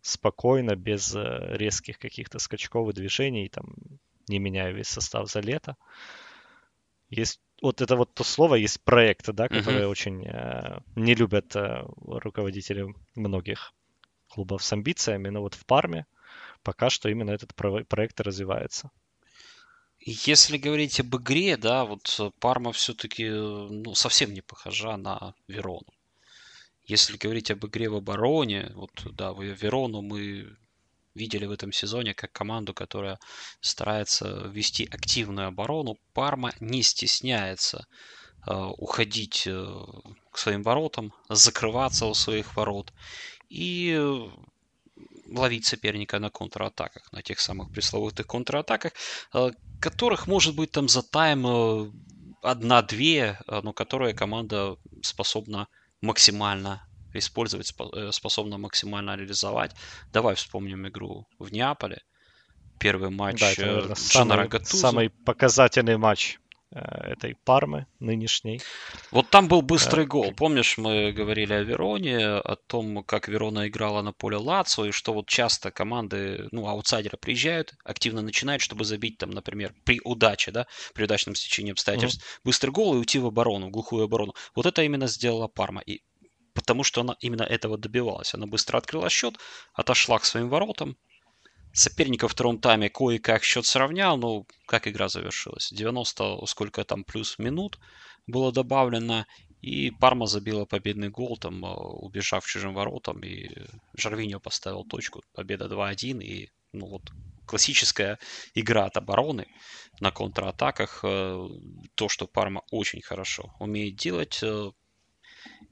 [0.01, 3.73] спокойно, без э, резких каких-то скачков и движений, там,
[4.27, 5.75] не меняя весь состав за лето.
[7.09, 9.91] Есть вот это вот то слово, есть проекты, да, которые uh-huh.
[9.91, 13.73] очень э, не любят э, руководители многих
[14.27, 16.05] клубов с амбициями, но вот в Парме
[16.61, 18.91] пока что именно этот про- проект развивается.
[20.01, 25.93] Если говорить об игре, да, вот Парма все-таки ну, совсем не похожа на Верону.
[26.85, 30.55] Если говорить об игре в обороне, вот да, Верону мы
[31.15, 33.19] видели в этом сезоне как команду, которая
[33.61, 35.97] старается вести активную оборону.
[36.13, 37.85] Парма не стесняется
[38.47, 39.47] уходить
[40.31, 42.93] к своим воротам, закрываться у своих ворот
[43.49, 43.99] и
[45.31, 48.93] ловить соперника на контратаках, на тех самых пресловутых контратаках,
[49.79, 51.93] которых может быть там за тайм
[52.41, 55.67] одна-две, но которые команда способна
[56.01, 56.81] максимально
[57.13, 59.75] использовать, э, способна максимально реализовать.
[60.11, 62.01] Давай вспомним игру в Неаполе.
[62.79, 68.61] Первый матч да, это, наверное, самый, самый показательный матч э, этой Пармы нынешней.
[69.11, 70.31] Вот там был быстрый гол.
[70.33, 75.13] Помнишь, мы говорили о Вероне, о том, как Верона играла на поле Лацо, и что
[75.13, 80.67] вот часто команды, ну, аутсайдеры приезжают, активно начинают, чтобы забить там, например, при удаче, да,
[80.93, 82.41] при удачном стечении обстоятельств, mm-hmm.
[82.43, 84.35] быстрый гол и уйти в оборону, в глухую оборону.
[84.55, 85.81] Вот это именно сделала Парма.
[85.81, 86.01] И
[86.53, 88.33] потому что она именно этого добивалась.
[88.33, 89.35] Она быстро открыла счет,
[89.73, 90.97] отошла к своим воротам.
[91.71, 95.69] Соперника в втором тайме кое-как счет сравнял, но как игра завершилась?
[95.71, 97.79] 90 сколько там плюс минут
[98.27, 99.25] было добавлено,
[99.61, 103.49] и Парма забила победный гол, там, э, убежав чужим воротам, и
[103.97, 105.21] Жарвиньо поставил точку.
[105.33, 107.11] Победа 2-1, и ну вот
[107.45, 108.19] классическая
[108.53, 109.47] игра от обороны
[109.99, 111.01] на контратаках.
[111.03, 111.47] Э,
[111.95, 114.39] то, что Парма очень хорошо умеет делать.
[114.43, 114.71] Э,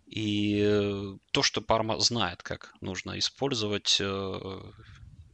[0.05, 4.01] и то, что Парма знает, как нужно использовать,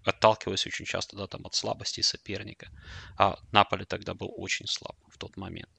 [0.05, 2.69] отталкиваясь очень часто да, там, от слабости соперника.
[3.17, 5.69] А Наполе тогда был очень слаб в тот момент.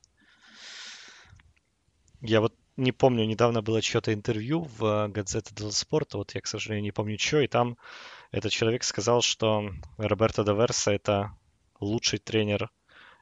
[2.21, 6.47] Я вот не помню, недавно было чье-то интервью в газете Дело Спорта, вот я, к
[6.47, 7.77] сожалению, не помню, что, и там
[8.33, 11.37] этот человек сказал, что Роберто Даверса это
[11.81, 12.71] лучший тренер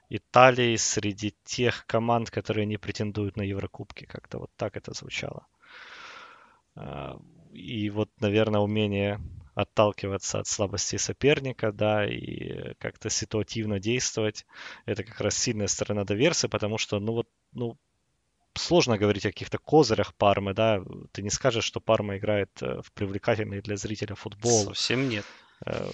[0.09, 4.05] Италии среди тех команд, которые не претендуют на Еврокубки.
[4.05, 5.47] Как-то вот так это звучало.
[6.75, 7.19] А,
[7.51, 9.21] и вот, наверное, умение
[9.55, 14.47] отталкиваться от слабостей соперника, да, и как-то ситуативно действовать,
[14.87, 17.77] это как раз сильная сторона доверса, потому что, ну вот, ну,
[18.55, 20.83] сложно говорить о каких-то козырях Пармы, да,
[21.13, 24.65] ты не скажешь, что Парма играет э, в привлекательный для зрителя футбол.
[24.65, 25.25] Совсем нет.
[25.65, 25.91] Э,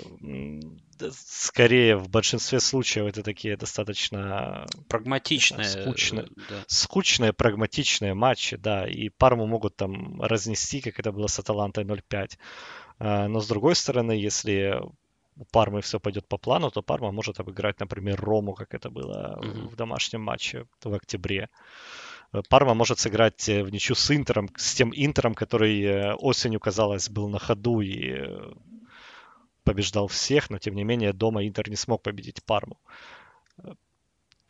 [1.13, 6.65] скорее в большинстве случаев это такие достаточно прагматичные, скучные, да.
[6.67, 12.39] скучные прагматичные матчи, да, и Парму могут там разнести, как это было с Аталантой 0-5.
[12.99, 14.81] А, но с другой стороны, если
[15.37, 19.39] у Пармы все пойдет по плану, то Парма может обыграть, например, Рому, как это было
[19.41, 19.69] mm-hmm.
[19.69, 21.49] в домашнем матче в октябре.
[22.49, 27.29] Парма может сыграть в ничью с Интером, с тем Интером, который э, осенью, казалось, был
[27.29, 28.15] на ходу и
[29.65, 32.79] побеждал всех, но тем не менее дома Интер не смог победить Парму.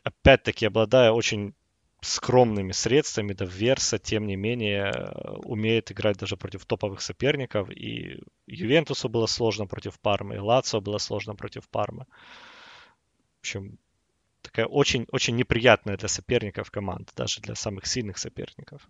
[0.03, 1.55] Опять-таки, обладая очень
[2.01, 5.13] скромными средствами, да Верса, тем не менее,
[5.45, 7.71] умеет играть даже против топовых соперников.
[7.71, 12.07] И Ювентусу было сложно против Пармы, и Лацио было сложно против Пармы.
[13.37, 13.79] В общем,
[14.43, 18.89] такая очень, очень неприятная для соперников команда, даже для самых сильных соперников.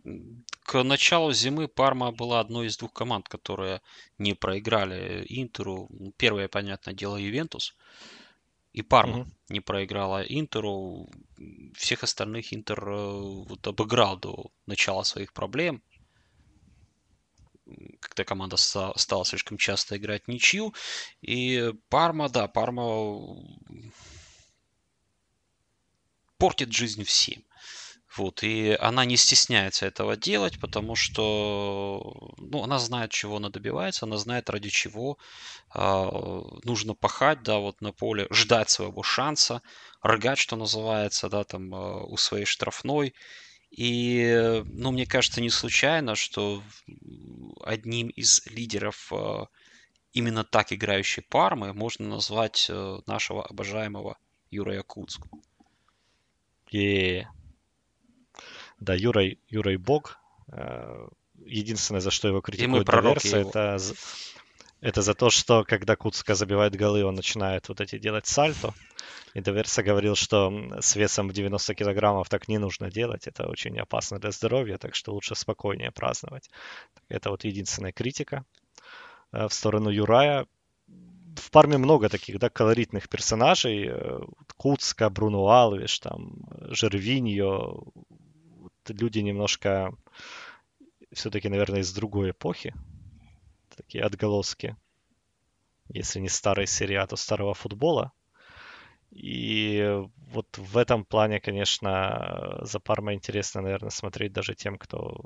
[0.62, 3.80] К началу зимы Парма была одной из двух команд, которые
[4.18, 5.88] не проиграли Интеру.
[6.16, 7.74] Первое, понятное дело, Ювентус.
[8.78, 9.30] И Парма угу.
[9.48, 11.08] не проиграла Интеру.
[11.74, 15.82] Всех остальных Интер э, вот обыграл до начала своих проблем.
[17.98, 20.74] Когда команда стала слишком часто играть ничью.
[21.22, 23.42] И Парма, да, Парма
[26.36, 27.42] портит жизнь всем.
[28.18, 34.06] Вот, и она не стесняется этого делать, потому что ну, она знает, чего она добивается,
[34.06, 35.18] она знает, ради чего
[35.72, 39.62] э, нужно пахать, да, вот на поле, ждать своего шанса,
[40.02, 43.14] рыгать, что называется, да, там э, у своей штрафной.
[43.70, 46.62] И, ну, мне кажется, не случайно, что
[47.62, 49.44] одним из лидеров э,
[50.12, 54.18] именно так играющей Пармы можно назвать э, нашего обожаемого
[54.50, 55.28] Юра Якутску.
[56.72, 57.24] И
[58.80, 60.18] да, Юра, Юра и Бог.
[60.52, 61.08] Э,
[61.44, 63.78] единственное, за что его критикуют Доверса, это,
[64.80, 68.74] это за то, что когда Куцка забивает голы, он начинает вот эти делать сальто.
[69.34, 73.26] И Доверса говорил, что с весом в 90 килограммов так не нужно делать.
[73.26, 76.50] Это очень опасно для здоровья, так что лучше спокойнее праздновать.
[77.08, 78.44] Это вот единственная критика.
[79.32, 80.46] Э, в сторону Юрая
[81.38, 83.88] в Парме много таких, да, колоритных персонажей.
[83.88, 84.20] Э,
[84.56, 86.32] Куцка, Бруно Алвиш, там,
[86.70, 87.84] Жервиньо.
[88.90, 89.92] Люди немножко
[91.12, 92.74] все-таки, наверное, из другой эпохи.
[93.76, 94.76] Такие отголоски.
[95.88, 98.12] Если не старой серии, а то старого футбола.
[99.10, 105.24] И вот в этом плане, конечно, за Парма интересно, наверное, смотреть даже тем, кто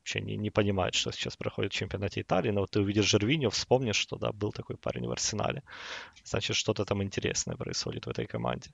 [0.00, 3.50] вообще не, не понимают, что сейчас проходит в чемпионате Италии, но вот ты увидишь Жервиньо,
[3.50, 5.62] вспомнишь, что да, был такой парень в Арсенале.
[6.24, 8.70] Значит, что-то там интересное происходит в этой команде.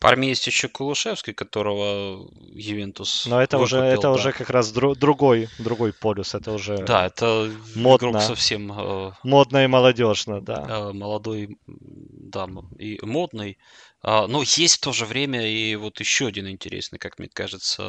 [0.00, 4.12] Армии есть еще Кулушевский, которого Ювентус Но это уже, это да.
[4.12, 8.72] уже как раз дру, другой, другой полюс, это уже Да, это модно, игрок совсем...
[8.72, 10.66] Э, модно и молодежно, да.
[10.68, 12.48] Э, молодой, да,
[12.78, 13.58] и модный.
[14.06, 17.82] А, но есть в то же время и вот еще один интересный, как мне кажется,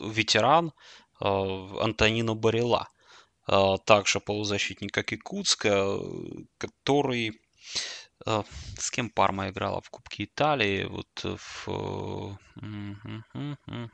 [0.00, 0.72] ветеран
[1.20, 2.88] а, Антонино Барила.
[3.46, 5.98] А, также полузащитник, как и Куцка,
[6.58, 7.40] который
[8.78, 10.84] с кем Парма играла в Кубке Италии?
[10.84, 12.38] Вот в...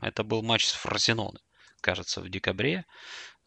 [0.01, 1.39] Это был матч с Фразиноне,
[1.81, 2.85] кажется, в декабре.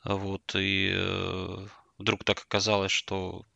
[0.04, 1.66] Вот, и э,
[1.96, 3.46] вдруг так оказалось, что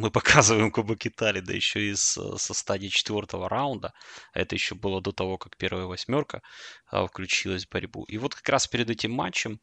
[0.00, 3.92] мы показываем Кубок Италии, да еще и с, со стадии четвертого раунда.
[4.32, 6.40] Это еще было до того, как первая восьмерка
[6.86, 8.04] а, включилась в борьбу.
[8.04, 9.60] И вот как раз перед этим матчем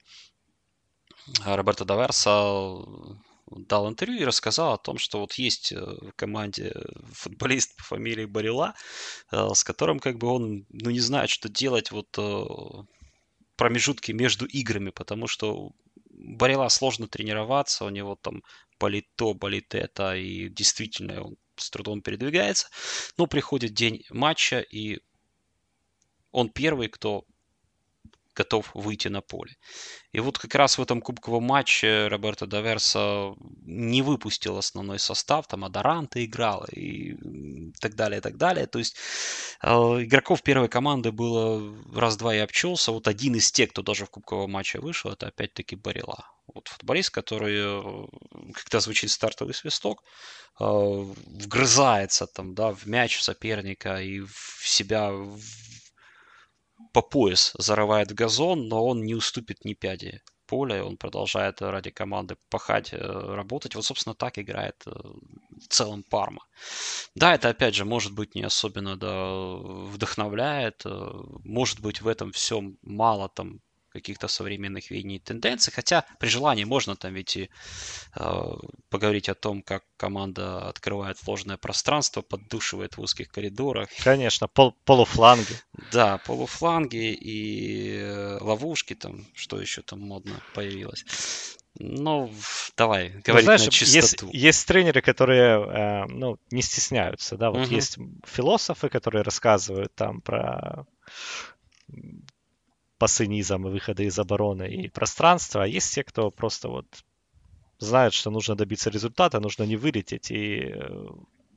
[1.43, 2.29] а, Роберто Даверса
[3.47, 6.73] дал интервью и рассказал о том, что вот есть э, в команде
[7.13, 8.75] футболист по фамилии Барила,
[9.31, 12.43] э, с которым как бы он ну, не знает, что делать вот э,
[13.55, 15.71] промежутки между играми, потому что
[16.17, 18.43] Барила сложно тренироваться, у него там
[18.79, 22.67] болит то, болит это, и действительно он с трудом передвигается.
[23.17, 24.99] Но приходит день матча, и
[26.31, 27.25] он первый, кто
[28.37, 29.55] готов выйти на поле.
[30.13, 33.33] И вот как раз в этом кубковом матче Роберто Даверса
[33.65, 37.15] не выпустил основной состав, там Адаранта играл и
[37.81, 38.67] так далее, и так далее.
[38.67, 38.95] То есть
[39.63, 42.91] э, игроков первой команды было раз-два и обчелся.
[42.91, 46.25] Вот один из тех, кто даже в кубковом матче вышел, это опять-таки Барила.
[46.53, 48.07] Вот футболист, который, э,
[48.53, 50.03] когда звучит стартовый свисток,
[50.59, 55.11] э, вгрызается там, да, в мяч соперника и в себя
[56.93, 61.91] по пояс зарывает в газон, но он не уступит ни пяди поля, он продолжает ради
[61.91, 63.75] команды пахать, э, работать.
[63.75, 66.41] Вот, собственно, так играет э, в целом Парма.
[67.15, 69.55] Да, это, опять же, может быть, не особенно да,
[69.93, 70.89] вдохновляет, э,
[71.43, 73.59] может быть, в этом всем мало там
[73.97, 75.73] каких-то современных веяний и тенденций.
[75.73, 77.49] Хотя при желании можно там ведь и
[78.15, 78.43] э,
[78.89, 83.89] поговорить о том, как команда открывает сложное пространство, поддушивает в узких коридорах.
[84.03, 85.59] Конечно, пол полуфланги.
[85.91, 91.05] Да, полуфланги и э, ловушки там, что еще там модно появилось.
[91.79, 92.31] Ну,
[92.75, 94.27] давай, говорить ну, знаешь, на чистоту.
[94.27, 97.75] Есть, есть тренеры, которые э, ну, не стесняются, да, вот угу.
[97.75, 100.85] есть философы, которые рассказывают там про
[102.97, 106.85] пасы низом и выходы из обороны и пространства, а есть те, кто просто вот
[107.79, 111.07] знает, что нужно добиться результата, нужно не вылететь, и э,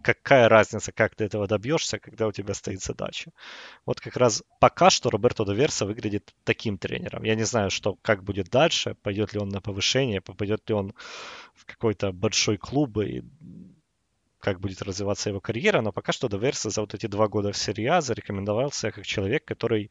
[0.03, 3.33] какая разница, как ты этого добьешься, когда у тебя стоит задача.
[3.87, 7.25] Вот как раз пока что Роберто Доверса выглядит таким тренером.
[7.25, 10.95] Я не знаю, что, как будет дальше, пойдет ли он на повышение, попадет ли он
[11.55, 13.23] в какой-то большой клуб и
[14.41, 17.57] как будет развиваться его карьера, но пока что Доверса за вот эти два года в
[17.59, 19.91] серии А зарекомендовался как человек, который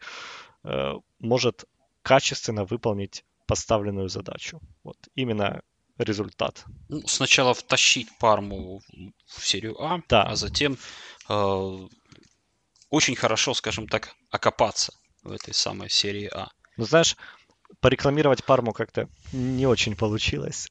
[0.63, 1.65] Э, может
[2.01, 4.59] качественно выполнить поставленную задачу.
[4.83, 5.61] Вот именно
[5.97, 6.65] результат.
[6.87, 8.81] Ну, сначала втащить Парму
[9.25, 10.23] в серию А, да.
[10.23, 10.77] а затем
[11.27, 11.87] э,
[12.89, 14.93] очень хорошо, скажем так, окопаться
[15.23, 16.49] в этой самой серии А.
[16.77, 17.17] Ну, знаешь,
[17.81, 20.67] порекламировать Парму как-то не очень получилось.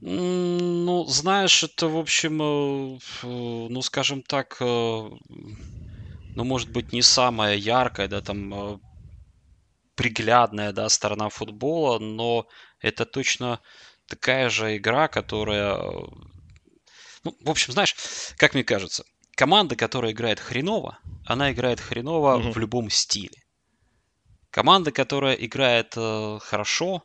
[0.00, 2.98] Ну, знаешь, это, в общем, э,
[3.68, 8.80] ну, скажем так, ну, может быть, не самая яркая, да, там
[9.94, 12.46] приглядная да, сторона футбола, но
[12.80, 13.60] это точно
[14.06, 15.76] такая же игра, которая...
[17.24, 17.94] Ну, в общем, знаешь,
[18.36, 19.04] как мне кажется,
[19.36, 22.52] команда, которая играет хреново, она играет хреново mm-hmm.
[22.52, 23.36] в любом стиле.
[24.50, 27.02] Команда, которая играет э, хорошо,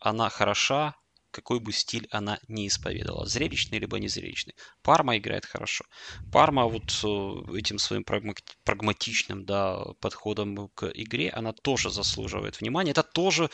[0.00, 0.96] она хороша
[1.30, 4.54] какой бы стиль она не исповедовала, зрелищный либо незрелищный.
[4.82, 5.84] Парма играет хорошо.
[6.32, 8.04] Парма вот э, этим своим
[8.64, 12.92] прагматичным да, подходом к игре, она тоже заслуживает внимания.
[12.92, 13.50] Это тоже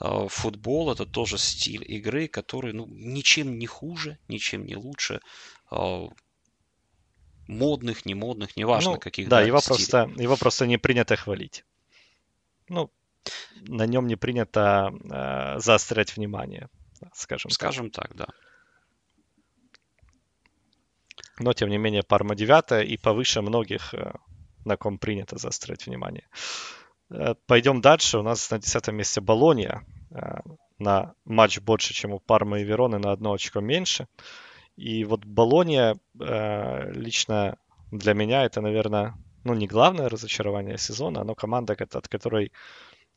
[0.00, 5.20] э, футбол, это тоже стиль игры, который ну, ничем не хуже, ничем не лучше
[5.70, 6.06] э,
[7.48, 9.28] модных, не модных, неважно ну, каких.
[9.28, 11.64] Да, его просто, его просто не принято хвалить.
[12.68, 12.90] Ну,
[13.62, 16.68] на нем не принято э, заострять внимание
[17.14, 18.08] скажем, скажем так.
[18.08, 18.26] так, да.
[21.38, 24.12] Но, тем не менее, Парма 9 и повыше многих, э,
[24.64, 26.26] на ком принято заострять внимание.
[27.10, 28.18] Э, пойдем дальше.
[28.18, 29.84] У нас на 10 месте Болония.
[30.10, 30.40] Э,
[30.78, 34.06] на матч больше, чем у Пармы и Вероны, на одно очко меньше.
[34.76, 35.96] И вот Болония
[36.92, 37.56] лично
[37.90, 42.52] для меня это, наверное, ну не главное разочарование сезона, но команда, от которой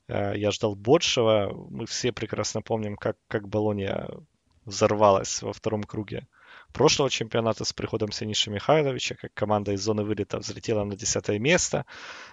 [0.09, 1.53] я ждал большего.
[1.69, 4.09] Мы все прекрасно помним, как, как Болония
[4.65, 6.27] взорвалась во втором круге
[6.73, 11.85] прошлого чемпионата с приходом Сениша Михайловича, как команда из зоны вылета взлетела на десятое место,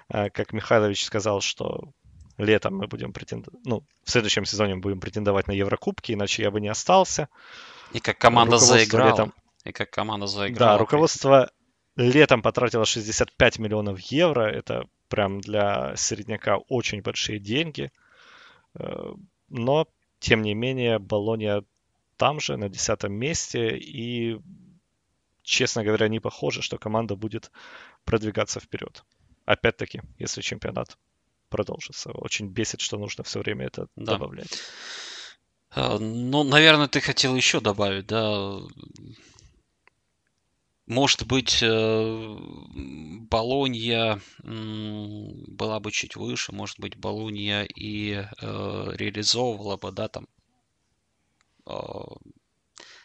[0.09, 1.93] э, как Михайлович сказал, что
[2.39, 6.51] летом мы будем претендовать, ну, в следующем сезоне мы будем претендовать на Еврокубки, иначе я
[6.51, 7.29] бы не остался.
[7.93, 9.11] И как команда заиграла.
[9.11, 9.35] Летом...
[9.65, 10.73] И как команда заиграла.
[10.73, 11.51] Да, руководство
[11.97, 14.43] летом потратило 65 миллионов евро.
[14.43, 17.91] Это прям для середняка очень большие деньги.
[18.75, 19.13] Э,
[19.49, 19.89] но,
[20.19, 21.65] тем не менее, Болония
[22.17, 23.77] там же, на десятом месте.
[23.77, 24.39] И,
[25.43, 27.51] честно говоря, не похоже, что команда будет
[28.05, 29.05] продвигаться вперед.
[29.45, 30.99] Опять-таки, если чемпионат
[31.49, 32.11] продолжится.
[32.11, 34.13] Очень бесит, что нужно все время это да.
[34.13, 34.61] добавлять.
[35.71, 38.61] А, ну, наверное, ты хотел еще добавить, да?
[40.87, 42.37] Может быть, э,
[43.29, 50.29] Болонья была бы чуть выше, может быть, Болонья и э, реализовывала бы, да, там
[51.65, 52.05] а,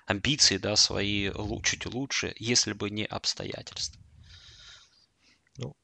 [0.06, 1.32] амбиции, да, свои
[1.64, 4.00] чуть лучше, если бы не обстоятельства.
[5.58, 5.76] Ну,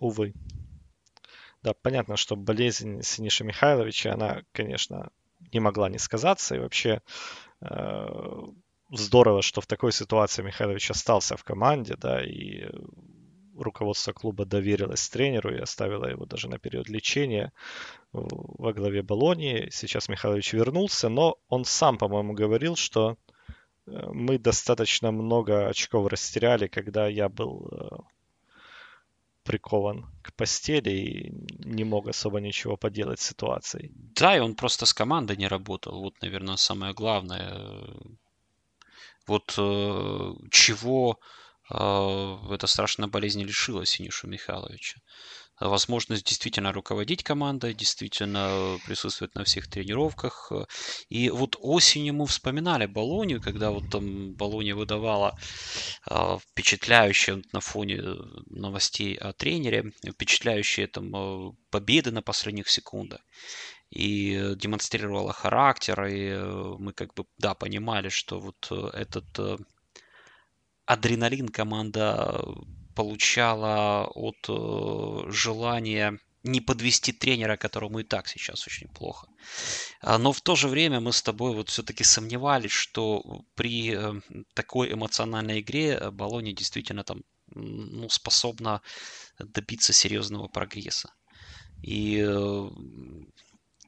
[0.00, 0.34] увы.
[1.62, 5.12] Да, понятно, что болезнь Синиша Михайловича, она, конечно,
[5.52, 6.56] не могла не сказаться.
[6.56, 7.00] И вообще
[7.60, 8.06] э,
[8.92, 12.68] здорово, что в такой ситуации Михайлович остался в команде, да, и
[13.56, 17.52] руководство клуба доверилось тренеру и оставило его даже на период лечения
[18.12, 19.68] во главе Болонии.
[19.70, 23.16] Сейчас Михайлович вернулся, но он сам, по-моему, говорил, что
[23.86, 27.88] э, мы достаточно много очков растеряли, когда я был э,
[29.44, 31.32] прикован к постели и
[31.64, 33.92] не мог особо ничего поделать с ситуацией.
[33.94, 36.00] Да, и он просто с командой не работал.
[36.00, 37.88] Вот, наверное, самое главное.
[39.26, 41.18] Вот э, чего
[41.70, 45.00] э, эта страшная болезнь лишила Синишу Михайловича
[45.68, 50.52] возможность действительно руководить командой, действительно присутствовать на всех тренировках.
[51.08, 55.38] И вот осенью мы вспоминали Болонию, когда вот там Болония выдавала
[56.10, 58.02] э, впечатляющие на фоне
[58.46, 63.20] новостей о тренере, впечатляющие там э, победы на последних секундах
[63.92, 69.60] и демонстрировала характер, и э, мы как бы, да, понимали, что вот этот
[70.86, 72.44] адреналин команда
[72.94, 79.28] получала от э, желания не подвести тренера, которому и так сейчас очень плохо.
[80.00, 84.20] А, но в то же время мы с тобой вот все-таки сомневались, что при э,
[84.54, 87.22] такой эмоциональной игре э, Болония действительно там
[87.54, 88.80] ну, способна
[89.38, 91.12] добиться серьезного прогресса.
[91.82, 92.24] И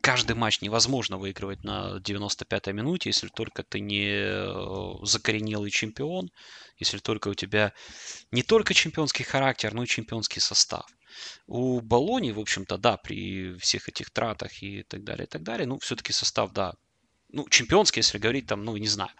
[0.05, 6.31] каждый матч невозможно выигрывать на 95-й минуте, если только ты не э, закоренелый чемпион,
[6.77, 7.73] если только у тебя
[8.31, 10.85] не только чемпионский характер, но и чемпионский состав.
[11.47, 15.67] У Болони, в общем-то, да, при всех этих тратах и так далее, и так далее,
[15.67, 16.75] ну, все-таки состав, да,
[17.31, 19.11] ну, чемпионский, если говорить там, ну, не знаю,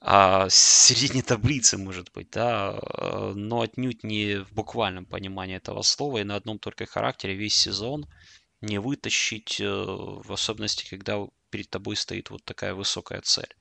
[0.00, 6.18] а, середине таблицы, может быть, да, э, но отнюдь не в буквальном понимании этого слова,
[6.18, 8.06] и на одном только характере весь сезон–
[8.64, 13.54] не вытащить, э, в особенности, когда перед тобой стоит вот такая высокая цель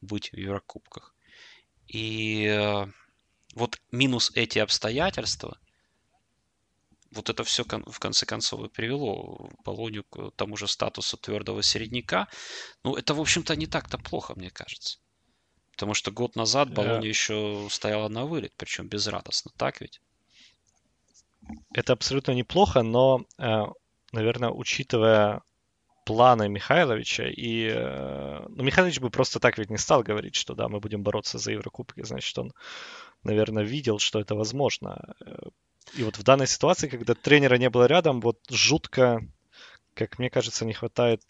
[0.00, 1.14] быть в Еврокубках.
[1.86, 2.86] И э,
[3.54, 5.58] вот минус эти обстоятельства,
[7.12, 12.28] вот это все в конце концов и привело Болонию к тому же статусу твердого середняка.
[12.84, 14.98] Ну, это, в общем-то, не так-то плохо, мне кажется.
[15.72, 17.08] Потому что год назад Болония yeah.
[17.08, 20.00] еще стояла на вылет, причем безрадостно, так ведь?
[21.72, 23.64] Это абсолютно неплохо, но э,
[24.12, 25.42] наверное, учитывая
[26.04, 30.68] планы Михайловича, и э, ну, Михайлович бы просто так ведь не стал говорить, что да,
[30.68, 32.52] мы будем бороться за Еврокубки, значит, он,
[33.22, 35.14] наверное, видел, что это возможно.
[35.24, 35.50] Э,
[35.94, 39.20] и вот в данной ситуации, когда тренера не было рядом, вот жутко,
[39.94, 41.22] как мне кажется, не хватает,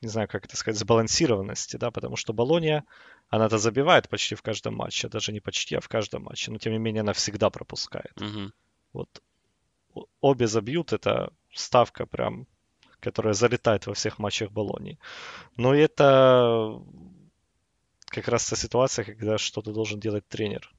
[0.00, 2.84] не знаю, как это сказать, сбалансированности, да, потому что Болония,
[3.28, 6.72] она-то забивает почти в каждом матче, даже не почти, а в каждом матче, но тем
[6.72, 8.20] не менее она всегда пропускает.
[8.20, 8.52] Угу.
[8.92, 9.22] Вот
[10.20, 12.46] обе забьют, это ставка прям,
[13.00, 14.98] которая залетает во всех матчах Болонии.
[15.56, 16.80] Но это
[18.06, 20.72] как раз та ситуация, когда что-то должен делать тренер.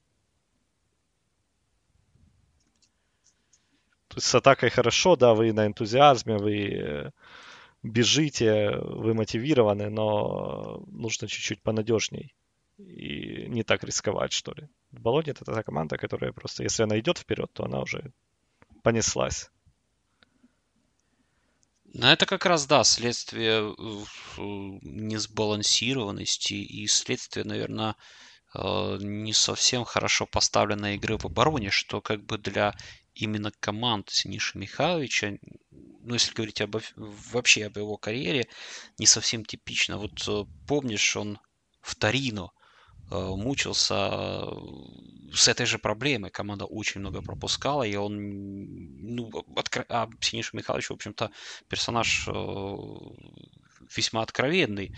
[4.07, 7.11] То есть с атакой хорошо, да, вы на энтузиазме, вы э,
[7.81, 12.35] бежите, вы мотивированы, но нужно чуть-чуть понадежней
[12.77, 14.69] и не так рисковать, что ли.
[14.91, 18.11] Болония это та команда, которая просто, если она идет вперед, то она уже
[18.83, 19.49] понеслась.
[21.93, 24.03] Ну, это как раз, да, следствие э,
[24.37, 27.95] несбалансированности и следствие, наверное,
[28.55, 32.73] э, не совсем хорошо поставленной игры в обороне, что как бы для
[33.13, 35.37] именно команд Синиша Михайловича
[36.03, 38.47] ну, если говорить об, вообще об его карьере,
[38.97, 39.97] не совсем типично.
[39.97, 41.39] Вот э, помнишь, он
[41.81, 42.62] в Торино э,
[43.13, 44.47] мучился э,
[45.33, 46.31] с этой же проблемой.
[46.31, 48.15] Команда очень много пропускала, и он,
[49.15, 49.85] ну, откро...
[49.89, 51.31] а Синиша Михайлович, в общем-то,
[51.67, 52.27] персонаж
[53.95, 54.95] весьма откровенный.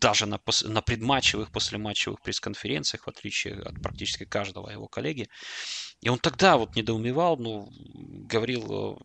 [0.00, 0.64] Даже на, пос...
[0.64, 5.28] на предматчевых, послематчевых пресс-конференциях, в отличие от практически каждого его коллеги.
[6.00, 7.68] И он тогда вот недоумевал, ну,
[8.28, 8.98] говорил,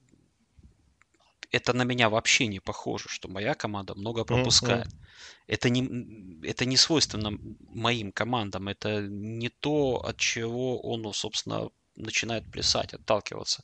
[1.51, 4.87] это на меня вообще не похоже, что моя команда много пропускает.
[4.87, 5.07] Mm-hmm.
[5.47, 7.31] Это не, это не свойственно
[7.73, 13.63] моим командам, это не то, от чего он, ну, собственно, начинает плясать, отталкиваться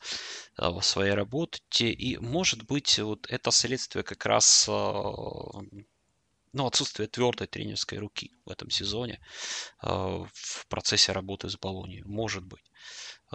[0.57, 1.91] э, в своей работе.
[1.91, 4.71] И, может быть, вот это следствие как раз э,
[6.53, 9.19] ну, отсутствие твердой тренерской руки в этом сезоне
[9.81, 12.03] э, в процессе работы с Болонией.
[12.05, 12.63] Может быть.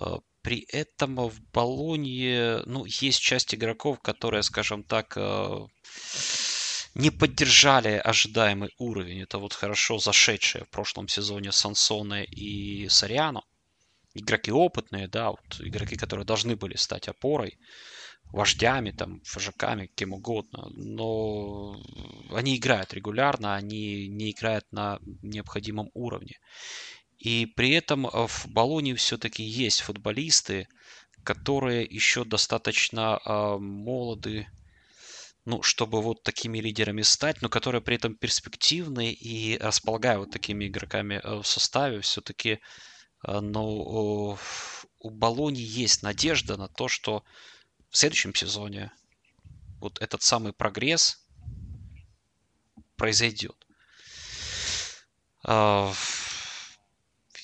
[0.00, 5.66] Э, при этом в Болонье, ну, есть часть игроков, которые, скажем так, э,
[6.94, 9.22] не поддержали ожидаемый уровень.
[9.22, 13.42] Это вот хорошо зашедшие в прошлом сезоне Сансоне и Сариано.
[14.14, 17.58] Игроки опытные, да, вот игроки, которые должны были стать опорой,
[18.32, 20.68] вождями, там, фажаками, кем угодно.
[20.74, 21.76] Но
[22.30, 26.38] они играют регулярно, они не играют на необходимом уровне.
[27.18, 30.68] И при этом э, в Болоне все-таки есть футболисты,
[31.24, 34.46] которые еще достаточно э, молоды,
[35.44, 40.66] ну, чтобы вот такими лидерами стать, но которые при этом перспективны и располагают вот такими
[40.68, 42.58] игроками э, в составе, все-таки э,
[43.26, 44.36] э,
[45.00, 47.24] у Болони есть надежда на то, что
[47.90, 48.92] в следующем сезоне
[49.80, 51.24] вот этот самый прогресс
[52.96, 53.56] произойдет.
[55.44, 55.92] А,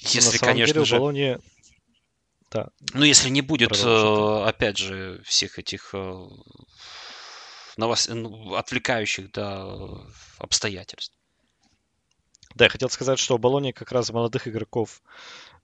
[0.00, 0.96] если, конечно деле, же...
[0.96, 1.38] Болоне...
[2.50, 2.68] Да.
[2.92, 4.44] Ну, если не будет, Продолжим.
[4.44, 6.28] Э, опять же, всех этих э,
[7.76, 8.08] новос...
[8.08, 9.66] Ну, отвлекающих да,
[10.38, 11.16] обстоятельств.
[12.54, 15.02] Да, я хотел сказать, что у Болони как раз молодых игроков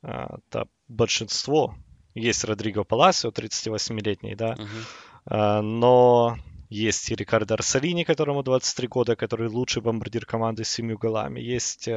[0.02, 1.76] да, э, большинство.
[2.14, 5.62] Есть Родриго Паласио, 38-летний, да, угу.
[5.62, 6.36] но
[6.68, 11.40] есть и Рикардо Арсалини, которому 23 года, который лучший бомбардир команды с семью голами.
[11.40, 11.88] Есть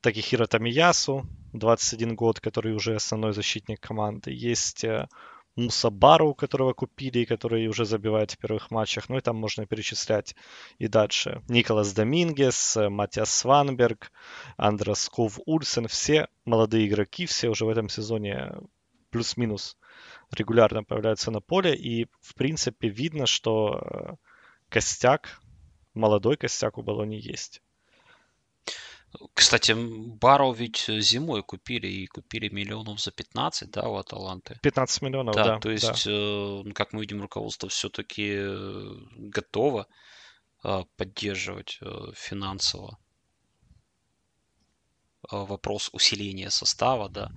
[0.00, 4.30] Такихира Тамиясу, 21 год, который уже основной защитник команды.
[4.30, 5.08] Есть э,
[5.56, 9.08] Муса Бару, которого купили, который уже забивает в первых матчах.
[9.08, 10.36] Ну и там можно перечислять
[10.78, 11.42] и дальше.
[11.48, 14.12] Николас Домингес, э, Матиас Сванберг,
[14.56, 15.88] Андрес Ков Ульсен.
[15.88, 18.52] Все молодые игроки, все уже в этом сезоне
[19.10, 19.76] плюс-минус
[20.30, 21.74] регулярно появляются на поле.
[21.74, 24.14] И в принципе видно, что э,
[24.68, 25.40] костяк,
[25.94, 27.62] молодой костяк у Болони есть.
[29.32, 34.58] Кстати, Барроу ведь зимой купили и купили миллионов за 15, да, у Аталанты.
[34.62, 35.44] 15 миллионов, да.
[35.44, 36.12] Да, то есть, да.
[36.12, 39.86] Э, как мы видим, руководство все-таки э, готово
[40.62, 41.80] э, поддерживать
[42.14, 42.98] финансово
[45.30, 47.30] вопрос усиления состава, да,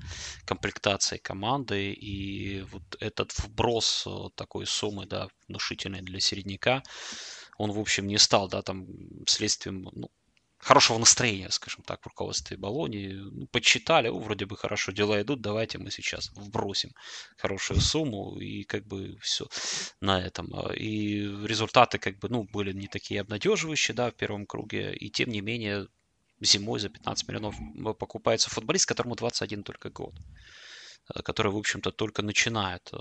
[0.46, 6.84] комплектации команды и вот этот вброс такой суммы, да, внушительной для середняка,
[7.58, 8.88] он, в общем, не стал, да, там,
[9.28, 10.10] следствием, ну,
[10.62, 13.08] хорошего настроения, скажем так, в руководстве Болони.
[13.10, 16.92] Ну, подсчитали, о, вроде бы хорошо, дела идут, давайте мы сейчас вбросим
[17.38, 19.48] хорошую сумму и как бы все
[20.00, 20.52] на этом.
[20.74, 25.30] И результаты как бы, ну, были не такие обнадеживающие, да, в первом круге, и тем
[25.30, 25.88] не менее
[26.42, 27.56] зимой за 15 миллионов
[27.98, 30.16] покупается футболист, которому 21 только год.
[31.16, 32.98] Э, который, в общем-то, только начинает, э,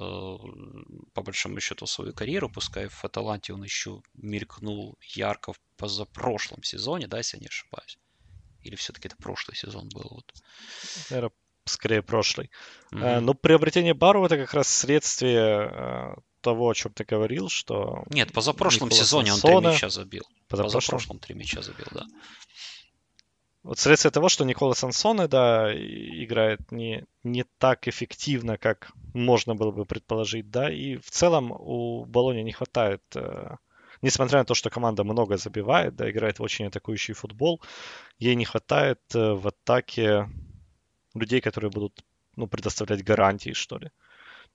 [1.14, 7.07] по большому счету, свою карьеру, пускай в Аталанте он еще мелькнул ярко в позапрошлом сезоне,
[7.07, 7.99] да, если я не ошибаюсь.
[8.62, 10.07] Или все-таки это прошлый сезон был?
[10.11, 10.32] Вот.
[11.11, 11.32] Наверное,
[11.64, 12.51] скорее прошлый.
[12.93, 13.20] Mm-hmm.
[13.20, 18.05] Но приобретение Бару это как раз следствие того, о чем ты говорил, что...
[18.11, 19.55] Нет, позапрошлом Никола сезоне Сансона...
[19.55, 20.24] он три мяча забил.
[20.49, 20.80] Позапрошлом?
[20.80, 22.07] позапрошлом три мяча забил, да.
[23.63, 29.71] Вот вследствие того, что Никола Сансоне, да, играет не, не так эффективно, как можно было
[29.71, 33.57] бы предположить, да, и в целом у Болони не хватает, э,
[34.01, 37.61] несмотря на то, что команда много забивает, да, играет в очень атакующий футбол,
[38.19, 40.31] ей не хватает э, в атаке
[41.15, 42.03] людей, которые будут,
[42.37, 43.91] ну, предоставлять гарантии, что ли.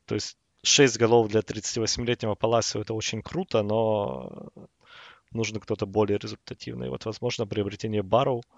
[0.05, 4.49] То есть 6 голов для 38-летнего Паласио это очень круто, но
[5.31, 6.89] нужно кто-то более результативный.
[6.89, 8.41] Вот, возможно, приобретение Барроу–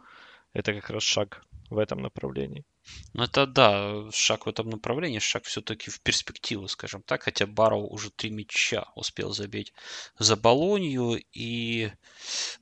[0.53, 2.65] это как раз шаг в этом направлении.
[3.13, 7.87] Ну, это да, шаг в этом направлении, шаг все-таки в перспективу, скажем так, хотя Барроу
[7.87, 9.73] уже три мяча успел забить
[10.17, 11.91] за Болонью, и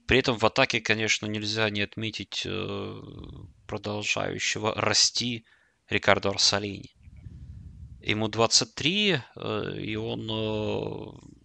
[0.08, 3.02] при этом в атаке, конечно, нельзя не отметить э,
[3.68, 5.46] продолжающего расти
[5.90, 6.96] Рикардо Арсалини.
[8.02, 11.36] Ему 23, э, и он э,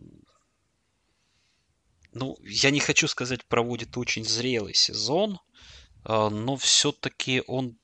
[2.12, 5.38] ну, я не хочу сказать, проводит очень зрелый сезон,
[6.05, 7.76] но все-таки он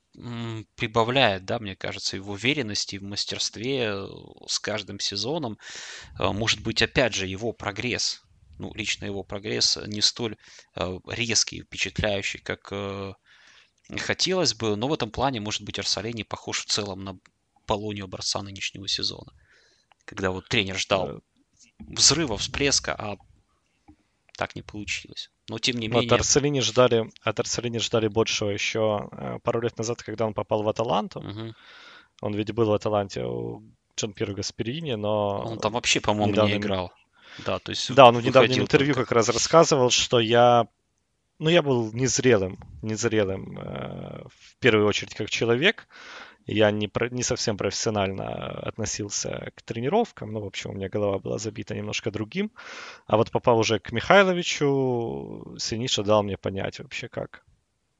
[0.75, 4.07] прибавляет, да, мне кажется, и в уверенности, и в мастерстве э,
[4.47, 5.59] с каждым сезоном.
[6.17, 8.21] А, может быть, опять же, его прогресс,
[8.57, 10.37] ну, лично его прогресс не столь
[10.75, 13.13] э, резкий, впечатляющий, как э,
[13.97, 17.19] хотелось бы, но в этом плане, может быть, Арсалени похож в целом на
[17.67, 19.33] Полонию образца нынешнего сезона.
[20.05, 21.21] Когда вот тренер ждал
[21.79, 23.17] взрыва, всплеска, а
[24.37, 25.29] так не получилось.
[25.49, 26.07] Но тем не менее...
[26.07, 30.63] От Арселини ждали, от Арселини ждали большего еще э, пару лет назад, когда он попал
[30.63, 31.19] в Аталанту.
[31.19, 31.53] Угу.
[32.21, 33.63] Он ведь был в Аталанте у
[33.97, 35.41] Джан Пьеро Гасперини, но...
[35.45, 36.49] Он там вообще, по-моему, недавно...
[36.49, 36.91] не играл.
[37.45, 39.05] Да, то есть да, он в недавнем интервью только...
[39.05, 40.67] как раз рассказывал, что я
[41.39, 45.87] ну, я был незрелым, незрелым э, в первую очередь как человек,
[46.47, 50.31] я не, про, не совсем профессионально относился к тренировкам.
[50.31, 52.51] Ну, в общем, у меня голова была забита немножко другим.
[53.05, 57.43] А вот попал уже к Михайловичу, Синиша дал мне понять вообще, как,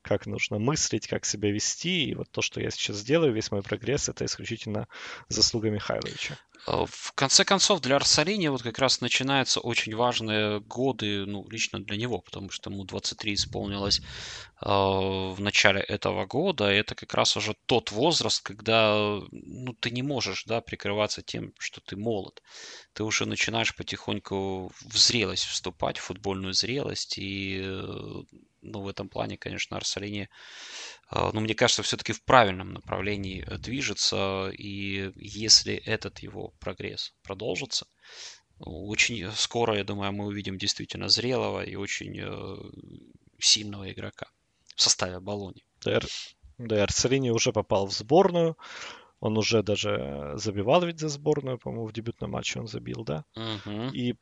[0.08, 2.06] как нужно мыслить, как себя вести.
[2.06, 4.88] И вот то, что я сейчас делаю, весь мой прогресс, это исключительно
[5.30, 6.38] заслуга Михайловича.
[6.68, 11.80] Э, в конце концов, для Арсалини вот как раз начинаются очень важные годы, ну, лично
[11.84, 16.72] для него, потому что ему 23 исполнилось э, в начале этого года.
[16.72, 21.54] И это как раз уже тот возраст, когда ну, ты не можешь да, прикрываться тем,
[21.60, 22.42] что ты молод.
[22.94, 27.18] Ты уже начинаешь потихоньку в зрелость вступать, в футбольную зрелость.
[27.18, 28.24] И э,
[28.68, 30.30] ну, в этом плане, конечно, Арсалини
[31.10, 37.14] а, ну, мне кажется, все-таки в правильном направлении э, движется, и если этот его прогресс
[37.24, 37.88] продолжится,
[38.60, 42.58] очень скоро, я думаю, мы увидим действительно зрелого и очень э,
[43.40, 44.28] сильного игрока
[44.76, 45.64] в составе Болони.
[45.86, 46.02] Да,
[46.58, 48.58] да, Арцелини уже попал в сборную,
[49.20, 53.24] он уже даже забивал ведь за сборную, по-моему, в дебютном матче он забил, да?
[53.36, 53.94] Угу.
[53.94, 54.16] И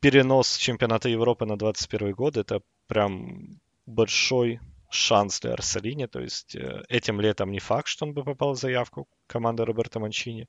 [0.00, 4.60] перенос чемпионата Европы на 21 год это прям большой
[4.90, 6.06] шанс для Арсалини.
[6.06, 10.00] То есть э, этим летом не факт, что он бы попал в заявку команды Роберта
[10.00, 10.48] Манчини.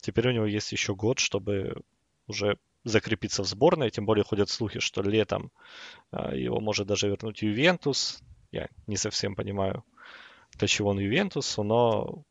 [0.00, 1.82] Теперь у него есть еще год, чтобы
[2.26, 3.90] уже закрепиться в сборной.
[3.90, 5.50] Тем более ходят слухи, что летом
[6.12, 8.22] э, его может даже вернуть Ювентус.
[8.52, 9.84] Я не совсем понимаю,
[10.52, 12.22] для чего он Ювентусу, но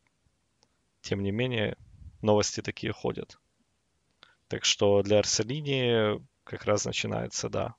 [1.01, 1.77] тем не менее
[2.21, 3.39] новости такие ходят.
[4.47, 7.75] Так что для Арсалини как раз начинается, да,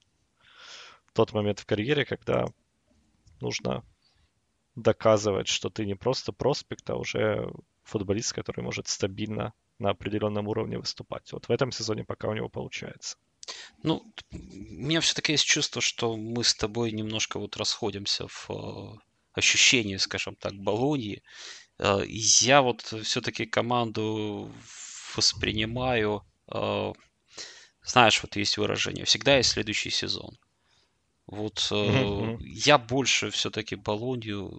[1.12, 2.46] тот момент в карьере, когда
[3.40, 3.84] нужно
[4.74, 7.50] доказывать, что ты не просто проспект, а уже
[7.82, 11.32] футболист, который может стабильно на определенном уровне выступать.
[11.32, 13.16] Вот в этом сезоне пока у него получается.
[13.82, 18.98] Ну, у меня все-таки есть чувство, что мы с тобой немножко вот расходимся в э,
[19.32, 21.22] ощущении, скажем так, Болоньи.
[21.78, 24.50] Э, я вот все-таки команду
[25.14, 26.92] воспринимаю, э,
[27.84, 30.36] знаешь, вот есть выражение, всегда есть следующий сезон.
[31.26, 34.52] Вот э, я больше все-таки Болонью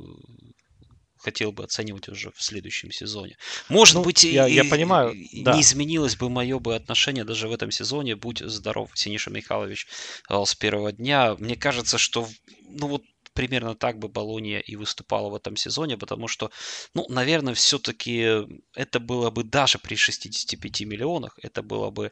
[1.18, 3.38] хотел бы оценивать уже в следующем сезоне.
[3.70, 5.60] Может ну, быть, я, и, я понимаю, не да.
[5.60, 9.88] изменилось бы мое бы отношение даже в этом сезоне, будь здоров, Синиша Михайлович,
[10.30, 11.36] э, с первого дня.
[11.40, 12.28] Мне кажется, что
[12.70, 13.04] ну вот
[13.34, 16.50] примерно так бы Болония и выступала в этом сезоне, потому что,
[16.96, 22.12] ну, наверное, все-таки это было бы даже при 65 миллионах, это было бы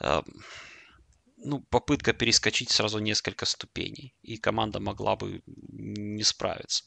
[0.00, 0.22] э,
[1.44, 6.84] ну, попытка перескочить сразу несколько ступеней, и команда могла бы не справиться.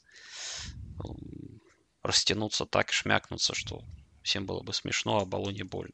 [2.04, 3.82] Растянуться так, шмякнуться, что
[4.24, 5.94] всем было бы смешно, а Болоне больно.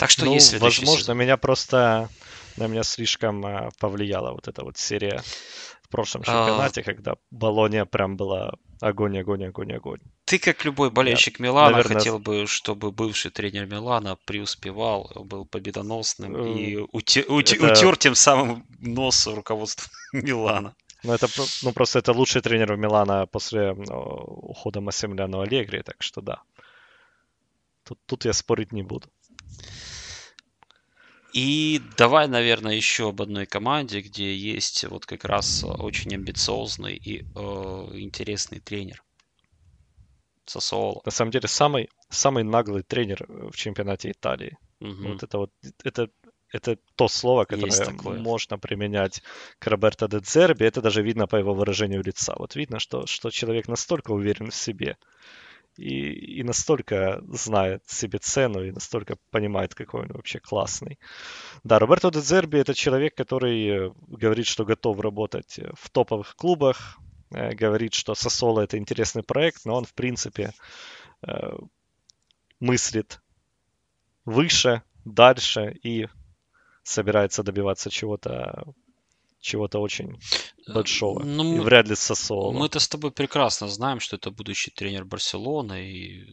[0.00, 1.18] Так что ну, если возможно, сезон.
[1.18, 2.08] меня просто
[2.56, 5.22] на меня слишком э, повлияла вот эта вот серия
[5.82, 6.24] в прошлом а.
[6.24, 6.84] чемпионате, а...
[6.84, 10.00] когда Болония прям была огонь, огонь, огонь, огонь.
[10.24, 11.98] Ты, как любой болельщик Я, Милана, наверное...
[11.98, 17.72] хотел бы, чтобы бывший тренер Милана преуспевал, был победоносным и утер, утер, это...
[17.72, 20.74] утер тем самым нос руководства Милана.
[21.02, 21.28] Ну, это
[21.62, 26.40] ну, просто это лучший тренер Милана после ухода Массимилиано Аллегри, так что да.
[27.84, 29.08] Тут, тут я спорить не буду.
[31.32, 37.22] И давай, наверное, еще об одной команде, где есть вот как раз очень амбициозный и
[37.22, 37.22] э,
[37.94, 39.02] интересный тренер.
[40.44, 41.00] Сосоло.
[41.04, 44.58] На самом деле, самый, самый наглый тренер в чемпионате Италии.
[44.80, 45.08] Угу.
[45.08, 45.50] Вот это вот,
[45.84, 46.08] это,
[46.52, 49.22] это то слово, которое можно применять
[49.60, 50.64] к Роберто де Дзерби.
[50.64, 52.34] Это даже видно по его выражению лица.
[52.36, 54.96] Вот видно, что, что человек настолько уверен в себе,
[55.80, 60.98] и, и настолько знает себе цену и настолько понимает, какой он вообще классный.
[61.64, 66.98] Да, Роберто де Зерби это человек, который э, говорит, что готов работать в топовых клубах,
[67.34, 70.52] э, говорит, что Сосоло это интересный проект, но он в принципе
[71.26, 71.58] э,
[72.60, 73.20] мыслит
[74.24, 76.08] выше, дальше и
[76.82, 78.64] собирается добиваться чего-то
[79.40, 80.18] чего-то очень
[80.66, 81.22] Э, большого.
[81.24, 82.52] Ну, И мы- вряд ли Сосоло.
[82.52, 86.32] Мы-то с тобой прекрасно знаем, что это будущий тренер Барселоны, и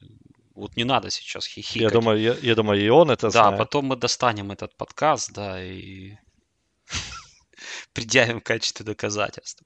[0.56, 1.82] вот не надо сейчас хихикать.
[1.82, 3.58] Я думаю, я, я думаю, и он это да, знает.
[3.58, 6.16] потом мы достанем этот подкаст, да, и
[7.94, 9.66] предъявим в качестве доказательства.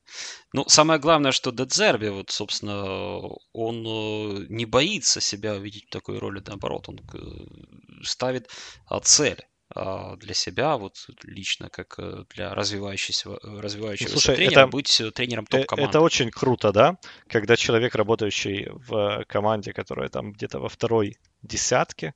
[0.54, 3.20] Ну, самое главное, что Дедзерби, вот, собственно,
[3.54, 8.50] он э, не боится себя увидеть в такой роли, наоборот, он э, ставит
[9.04, 9.42] цель
[9.76, 15.11] для себя, вот лично, как э, для развивающегося, э, развивающегося слушай, тренера, это- быть э,
[15.11, 15.89] тренером топ-команды.
[15.89, 16.97] Это очень круто, да?
[17.28, 22.13] Когда человек, работающий в команде, которая там где-то во второй десятке,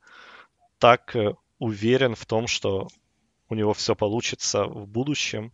[0.80, 1.16] так
[1.60, 2.88] уверен в том, что
[3.50, 5.52] у него все получится в будущем.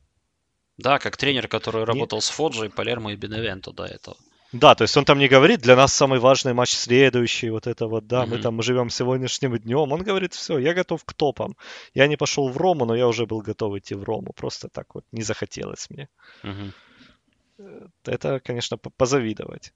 [0.78, 4.18] Да, как тренер, который работал с Фоджи, Палермо и Беневенто до этого.
[4.54, 7.88] Да, то есть он там не говорит, для нас самый важный матч следующий, вот это
[7.88, 8.42] вот, да, мы Мгм.
[8.42, 9.92] там живем сегодняшним днем.
[9.94, 11.56] Он говорит, все, я готов к топам.
[11.94, 14.34] Я не пошел в Рому, но я уже был готов идти в Рому.
[14.34, 16.10] Просто так вот не захотелось мне.
[16.44, 16.74] Мгм.
[18.06, 19.72] Это, конечно, по- позавидовать.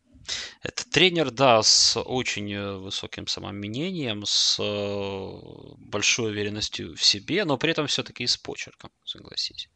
[0.63, 7.57] Это тренер, да, с очень э, высоким самомнением, с э, большой уверенностью в себе, но
[7.57, 9.69] при этом все-таки и с почерком, согласись.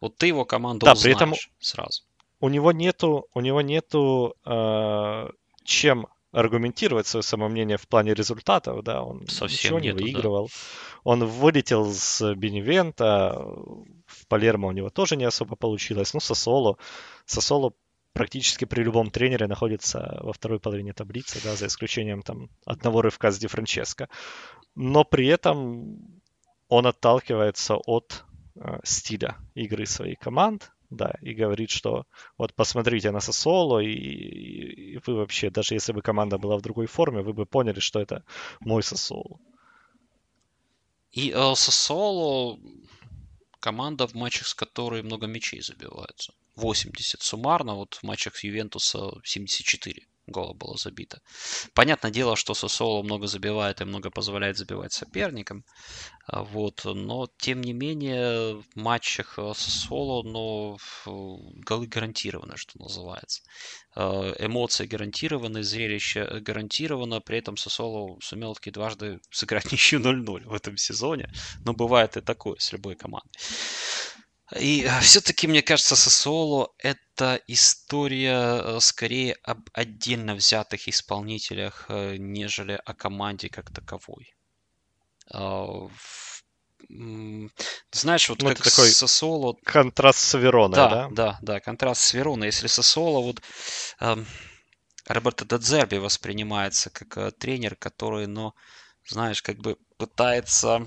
[0.00, 2.02] Вот ты его команду Да, узнаешь при этом- сразу.
[2.40, 5.28] У него нету, у него нету э,
[5.64, 10.04] чем аргументировать свое самомнение в плане результатов, да, он Совсем ничего не нету, да.
[10.04, 10.50] выигрывал.
[11.04, 13.34] Он вылетел с Беневента,
[14.06, 16.12] в Палермо у него тоже не особо получилось.
[16.12, 16.76] Ну, Сосоло,
[17.24, 17.72] Сосоло
[18.12, 23.30] практически при любом тренере находится во второй половине таблицы, да, за исключением там одного рывка
[23.30, 24.08] с Ди Франческо.
[24.74, 26.20] Но при этом
[26.68, 28.24] он отталкивается от
[28.56, 32.06] э, стиля игры своей команд, да, и говорит, что
[32.38, 36.86] вот посмотрите на Сосоло, и, и- вы вообще, даже если бы команда была в другой
[36.86, 38.24] форме, вы бы поняли, что это
[38.60, 39.38] мой Сосоло.
[41.12, 42.58] И э, Сосоло
[43.60, 46.32] команда, в матчах с которой много мячей забивается.
[46.56, 51.20] 80 суммарно, вот в матчах Ювентуса 74 гола было забито.
[51.74, 55.64] Понятное дело, что Сосоло много забивает и много позволяет забивать соперникам.
[56.26, 63.42] А, Вот, но тем не менее в матчах э, Сосоло, но голы гарантированы, что называется.
[63.96, 70.54] Э, Эмоции гарантированы, зрелище гарантировано, при этом Сосоло сумел таки дважды сыграть ничью 0-0 в
[70.54, 71.30] этом сезоне.
[71.64, 73.30] Но бывает и такое с любой командой.
[74.56, 82.80] И все-таки, мне кажется, Сосоло это история э, скорее об отдельно взятых исполнителях, э, нежели
[82.84, 84.34] о команде как таковой.
[87.92, 91.08] Знаешь, вот Ну, как такой Сосоло Контраст с Вероной, да, да?
[91.10, 92.46] да, да, контраст с Вероной.
[92.46, 93.42] Если Сосоло, вот
[94.00, 94.26] эм,
[95.06, 98.54] Роберто Дадзерби воспринимается как э, тренер, который, ну,
[99.06, 100.86] знаешь, как бы пытается э,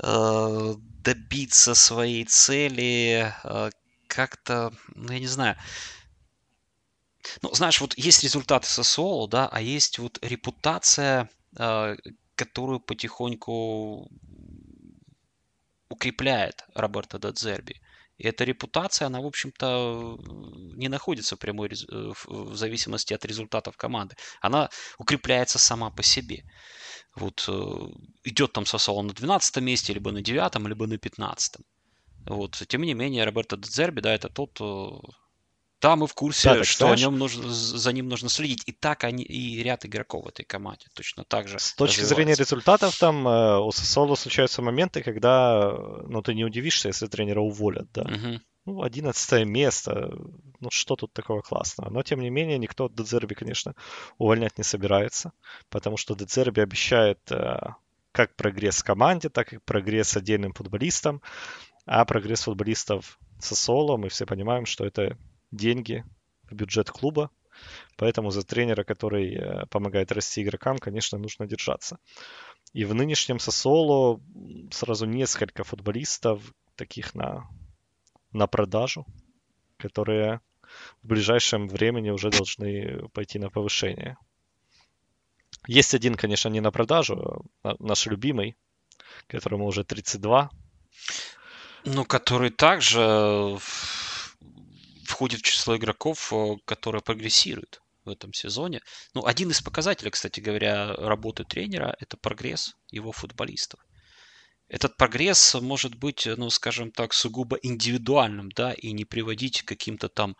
[0.00, 3.70] добиться своей цели э,
[4.06, 5.56] как-то, ну, я не знаю.
[7.42, 11.28] Ну, знаешь, вот есть результаты Сосоло, да, а есть вот репутация,
[11.58, 11.96] э,
[12.34, 14.08] которую потихоньку
[15.88, 17.80] укрепляет Роберто Дадзерби.
[18.18, 20.18] И эта репутация, она, в общем-то,
[20.76, 24.16] не находится в прямой э, в зависимости от результатов команды.
[24.40, 26.44] Она укрепляется сама по себе.
[27.14, 27.52] Вот э,
[28.24, 31.56] идет там Сосоло на 12 месте, либо на 9, либо на 15.
[32.26, 32.62] Вот.
[32.66, 34.60] Тем не менее, Роберто Дедзерби, да, это тот...
[35.80, 38.62] Да, мы в курсе, Да, так что знаешь- о нем нужно, за ним нужно следить.
[38.66, 42.34] И так они, и ряд игроков в этой команде точно так же С точки зрения
[42.34, 45.72] результатов, там э, у Сосоло случаются моменты, когда,
[46.08, 48.04] ну, ты не удивишься, если тренера уволят, да.
[48.04, 48.40] Мгм.
[48.66, 50.10] Ну, 11 место,
[50.60, 51.90] ну, что тут такого классного?
[51.90, 53.74] Но, тем не менее, никто Дедзерби, конечно,
[54.18, 55.32] увольнять не собирается,
[55.70, 57.56] потому что Дедзерби обещает э,
[58.12, 61.22] как прогресс команде, так и прогресс отдельным футболистам,
[61.86, 65.16] а прогресс футболистов Сосоло, мы все понимаем, что это
[65.50, 66.04] деньги
[66.44, 67.30] в бюджет клуба,
[67.96, 71.98] поэтому за тренера, который э, помогает расти игрокам, конечно, нужно держаться.
[72.72, 74.20] И в нынешнем Сосоло
[74.70, 76.42] сразу несколько футболистов,
[76.76, 77.48] таких на,
[78.32, 79.06] на продажу,
[79.78, 80.40] которые
[81.02, 84.16] в ближайшем времени уже должны пойти на повышение.
[85.66, 88.56] Есть один, конечно, не на продажу, а наш любимый,
[89.26, 90.50] которому уже 32.
[91.84, 93.97] Ну, который также в-
[95.08, 98.80] входит в число игроков, э, которые прогрессируют в этом сезоне.
[99.14, 103.80] Ну, один из показателей, кстати говоря, работы тренера– это прогресс его футболистов.
[104.68, 109.68] Этот прогресс может быть, э, ну, скажем так, сугубо индивидуальным, да, и не приводить к
[109.68, 110.36] каким-то там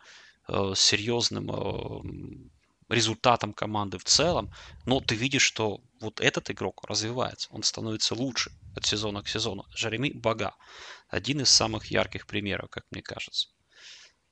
[0.47, 4.51] э, серьезным э, результатам команды в целом,
[4.85, 9.65] но ты видишь, что вот этот игрок развивается, он становится лучше от сезона к сезону.
[9.75, 10.55] Жереми Бага,
[11.07, 13.49] один из самых ярких примеров, как мне кажется.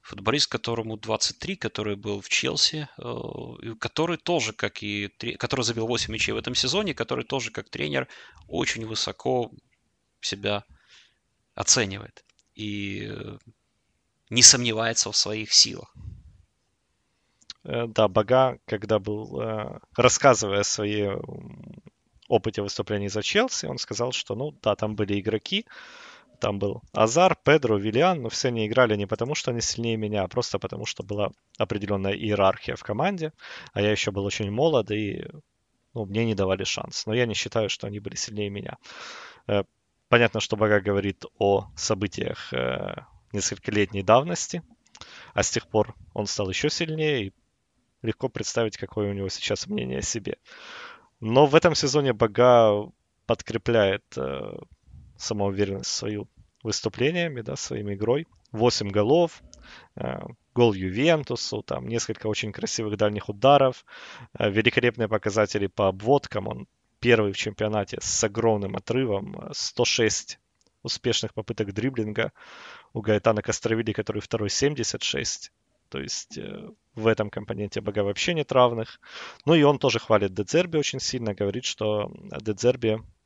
[0.07, 5.09] Футболист, которому 23, который был в Челси, э, который тоже, как и...
[5.37, 8.07] который забил 8 мячей в этом сезоне, который тоже, как тренер,
[8.47, 9.51] очень высоко
[10.21, 10.63] себя
[11.55, 12.23] оценивает
[12.55, 13.37] и э,
[14.29, 15.93] не сомневается в своих силах.
[17.65, 19.41] Э, да, Бага, когда был,
[19.97, 21.09] рассказывая о своей
[22.29, 25.65] опыте выступлений за Челси, он сказал, что, ну, да, там были игроки,
[26.39, 30.23] там был Азар, Педро, Виллиан, но все они играли не потому, что они сильнее меня,
[30.23, 33.33] а просто потому, что была определенная иерархия в команде,
[33.73, 35.25] а я еще был очень молод, и
[35.93, 37.05] ну, мне не давали шанс.
[37.05, 38.77] Но я не считаю, что они были сильнее меня.
[39.47, 39.63] Э,
[40.09, 42.95] понятно, что Бага говорит о событиях э,
[43.33, 44.61] нескольколетней давности,
[45.33, 47.33] а с тех пор он стал еще сильнее, и
[48.03, 50.37] легко представить, какое у него сейчас мнение о себе.
[51.19, 52.91] Но в этом сезоне Бага
[53.25, 54.57] подкрепляет э,
[55.17, 56.27] самоуверенность свою
[56.63, 58.27] выступлениями, да, своей игрой.
[58.51, 59.41] 8 голов,
[59.95, 60.19] э,
[60.55, 63.85] гол Ювентусу, там несколько очень красивых дальних ударов,
[64.39, 66.47] э, великолепные показатели по обводкам.
[66.47, 66.67] Он
[66.99, 70.39] первый в чемпионате с огромным отрывом, 106
[70.83, 72.31] успешных попыток дриблинга
[72.93, 75.51] у Гаэтана Костровили, который второй 76.
[75.89, 78.99] То есть э, в этом компоненте Бога вообще нет равных.
[79.45, 82.11] Ну и он тоже хвалит Дедзерби очень сильно, говорит, что
[82.41, 83.16] Дедзерби Э,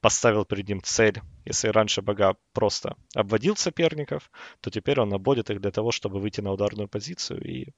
[0.00, 1.20] поставил перед ним цель.
[1.44, 4.30] Если раньше Бога просто обводил соперников,
[4.60, 7.72] то теперь он обводит их для того, чтобы выйти на ударную позицию и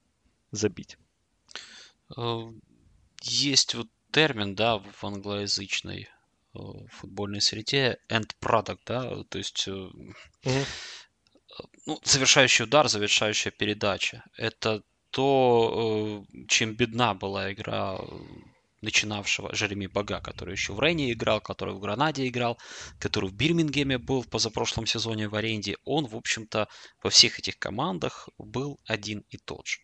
[0.51, 0.97] забить.
[2.17, 2.41] Э,
[3.21, 6.09] есть вот термин, да, в англоязычной
[6.53, 6.59] э,
[6.89, 10.65] футбольной среде end product, да, то есть mm-hmm.
[11.85, 14.23] ну, завершающий удар, завершающая передача.
[14.37, 17.99] Это то, чем бедна была игра
[18.81, 22.57] начинавшего Жереми Бага, который еще в Рейне играл, который в Гранаде играл,
[22.99, 26.67] который в Бирмингеме был в позапрошлом сезоне в аренде, он, в общем-то,
[27.03, 29.79] во всех этих командах был один и тот же.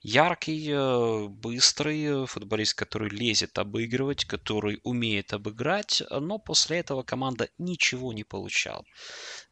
[0.00, 8.12] Яркий, э, быстрый футболист, который лезет обыгрывать, который умеет обыграть, но после этого команда ничего
[8.12, 8.84] не получала.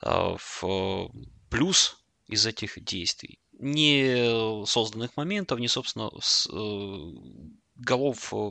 [0.02, 1.10] Э, в
[1.48, 3.38] плюс из этих действий.
[3.58, 7.52] Не созданных моментов, не, собственно, э,
[7.82, 8.50] голов э,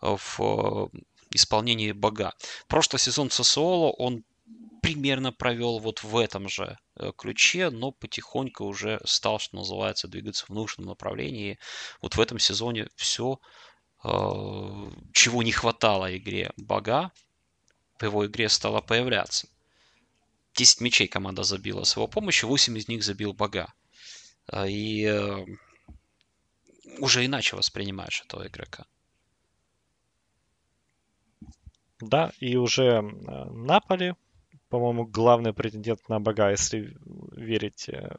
[0.00, 0.98] в э,
[1.32, 2.34] исполнении Бога.
[2.68, 4.24] Прошлый сезон Сосуоло он
[4.82, 10.46] примерно провел вот в этом же э, ключе, но потихоньку уже стал, что называется, двигаться
[10.46, 11.58] в нужном направлении.
[12.00, 13.38] Вот в этом сезоне все,
[14.02, 17.12] чего не хватало игре Бога,
[17.98, 19.46] в его игре стало появляться.
[20.54, 23.74] 10 мячей команда забила с его помощью, 8 из них забил Бога.
[24.66, 25.04] И
[26.98, 28.86] уже иначе воспринимаешь этого игрока.
[32.00, 33.00] Да, и уже э,
[33.50, 34.14] Наполи,
[34.68, 36.96] по-моему, главный претендент на Бога, если
[37.32, 38.16] верить э,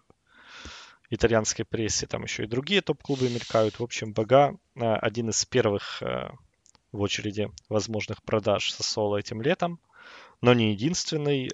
[1.09, 3.79] итальянской прессе, там еще и другие топ-клубы мелькают.
[3.79, 6.01] В общем, Бога э, один из первых
[6.91, 9.79] в очереди возможных продаж со соло этим летом,
[10.41, 11.49] но не единственный.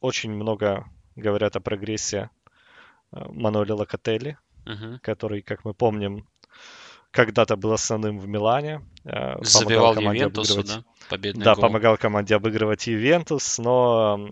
[0.00, 0.84] Очень много
[1.16, 2.28] говорят о прогрессе
[3.10, 4.98] Мануэля Локотелли, uh-huh.
[5.00, 6.26] который, как мы помним,
[7.10, 8.82] когда-то был основным в Милане.
[9.04, 10.84] Э, Забивал Ювентусу, да?
[11.08, 11.62] Победный да, гол.
[11.62, 14.28] помогал команде обыгрывать Ювентус, но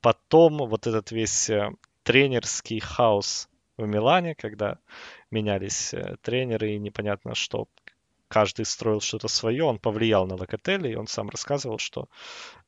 [0.00, 1.70] потом вот этот весь э,
[2.02, 4.78] тренерский хаос в Милане, когда
[5.30, 7.66] менялись э, тренеры и непонятно что
[8.32, 12.08] каждый строил что-то свое, он повлиял на Локотелли, и он сам рассказывал, что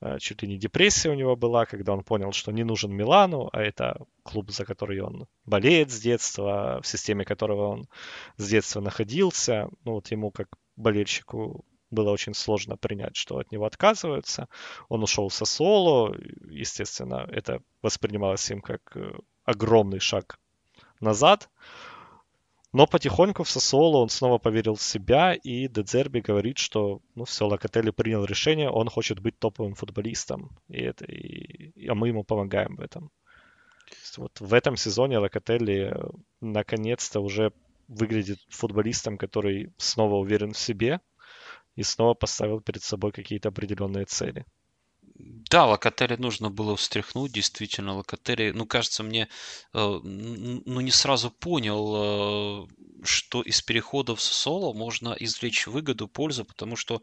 [0.03, 3.49] э, чуть ли не депрессия у него была, когда он понял, что не нужен Милану,
[3.51, 7.89] а это клуб, за который он болеет с детства, в системе которого он
[8.37, 9.71] с детства находился.
[9.85, 14.49] Ну вот ему как болельщику было очень сложно принять, что от него отказываются.
[14.91, 16.15] Он ушел со соло,
[16.51, 19.13] естественно, это воспринималось им как э,
[19.47, 20.39] огромный шаг
[21.01, 21.49] назад.
[22.75, 27.47] Но потихоньку в Сосоло он снова поверил в себя, и Дедзерби говорит, что ну все,
[27.47, 32.25] Локотелли принял решение, он хочет быть топовым футболистом, и это, и, и, а мы ему
[32.25, 33.13] помогаем в этом.
[34.17, 36.11] Вот в этом сезоне Локотелли э,
[36.41, 37.53] наконец-то уже
[37.87, 41.01] выглядит футболистом, который снова уверен в себе
[41.77, 44.47] и снова поставил перед собой какие-то определенные цели.
[45.17, 47.95] Да, Локотели нужно было встряхнуть, действительно.
[47.95, 49.29] Локотели, ну, кажется, мне,
[49.73, 56.45] э, ну, не сразу понял, э, что из переходов с соло можно извлечь выгоду, пользу,
[56.45, 56.95] потому что,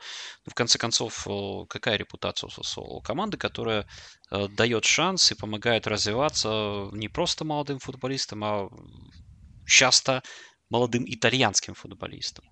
[0.46, 3.00] ну, в конце концов, э, какая репутация у соло?
[3.02, 3.88] Команды, которая
[4.30, 8.70] дает шанс и помогает развиваться не просто молодым футболистам, а
[9.66, 10.22] часто
[10.70, 12.46] молодым итальянским футболистом.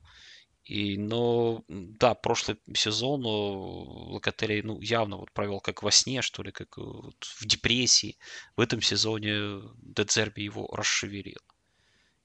[0.70, 6.52] И, но, да, прошлый сезон Локотелли, ну, явно вот провел как во сне, что ли,
[6.52, 8.20] как вот в депрессии.
[8.56, 11.40] В этом сезоне Дедзерби его расшевелил.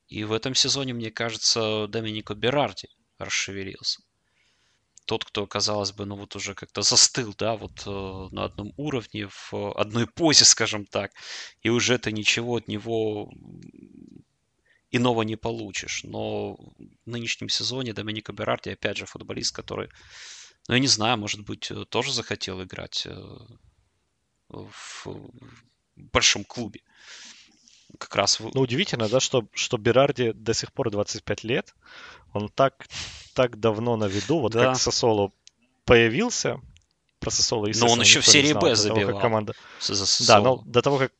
[0.08, 2.88] И в этом сезоне, мне кажется, Доминико Берарди
[3.18, 4.02] расшевелился.
[5.06, 9.26] Тот, кто, казалось бы, ну вот уже как-то застыл, да, вот э, на одном уровне,
[9.30, 11.12] в одной позе, скажем так,
[11.62, 13.30] и уже ты ничего от него
[14.96, 16.04] иного не получишь.
[16.04, 19.88] Но в нынешнем сезоне Доминико Берарди, опять же, футболист, который,
[20.68, 23.36] ну, я не знаю, может быть, э, тоже захотел играть э,
[24.48, 25.06] в
[25.96, 26.80] большом клубе.
[27.98, 28.40] Как раз...
[28.40, 31.74] Ну, удивительно, да, что, что Берарди до сих пор 25 лет.
[32.32, 32.86] Он так,
[33.34, 34.40] так давно на виду.
[34.40, 34.66] Вот да.
[34.66, 35.30] как Сосоло
[35.84, 36.60] появился,
[37.20, 39.20] про Сосоло, Но он еще в серии Б забивал.
[39.20, 39.54] Команда...
[40.26, 41.12] Да, но до того, как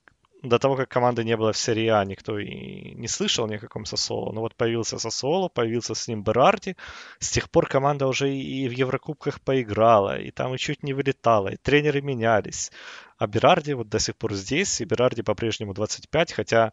[0.45, 3.59] до того, как команды не было в серии А, никто и не слышал ни о
[3.59, 4.33] каком Сосоло.
[4.33, 6.77] Но вот появился Сосоло, появился с ним Берарди.
[7.19, 11.49] С тех пор команда уже и в Еврокубках поиграла, и там и чуть не вылетала,
[11.49, 12.71] и тренеры менялись.
[13.19, 16.73] А Берарди вот до сих пор здесь, и Берарди по-прежнему 25, хотя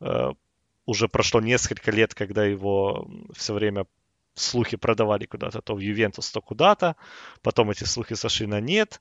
[0.00, 0.32] э,
[0.86, 3.86] уже прошло несколько лет, когда его все время
[4.34, 6.96] слухи продавали куда-то, то в Ювентус, то куда-то.
[7.42, 9.00] Потом эти слухи сошли на нет.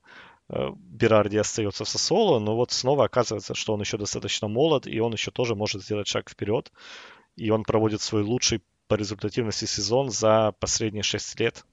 [0.50, 5.00] Э, Берарди остается в Сосоло, но вот снова оказывается, что он еще достаточно молод, и
[5.00, 6.72] он еще тоже может сделать шаг вперед.
[7.36, 11.66] И он проводит свой лучший по результативности сезон за последние 6 лет.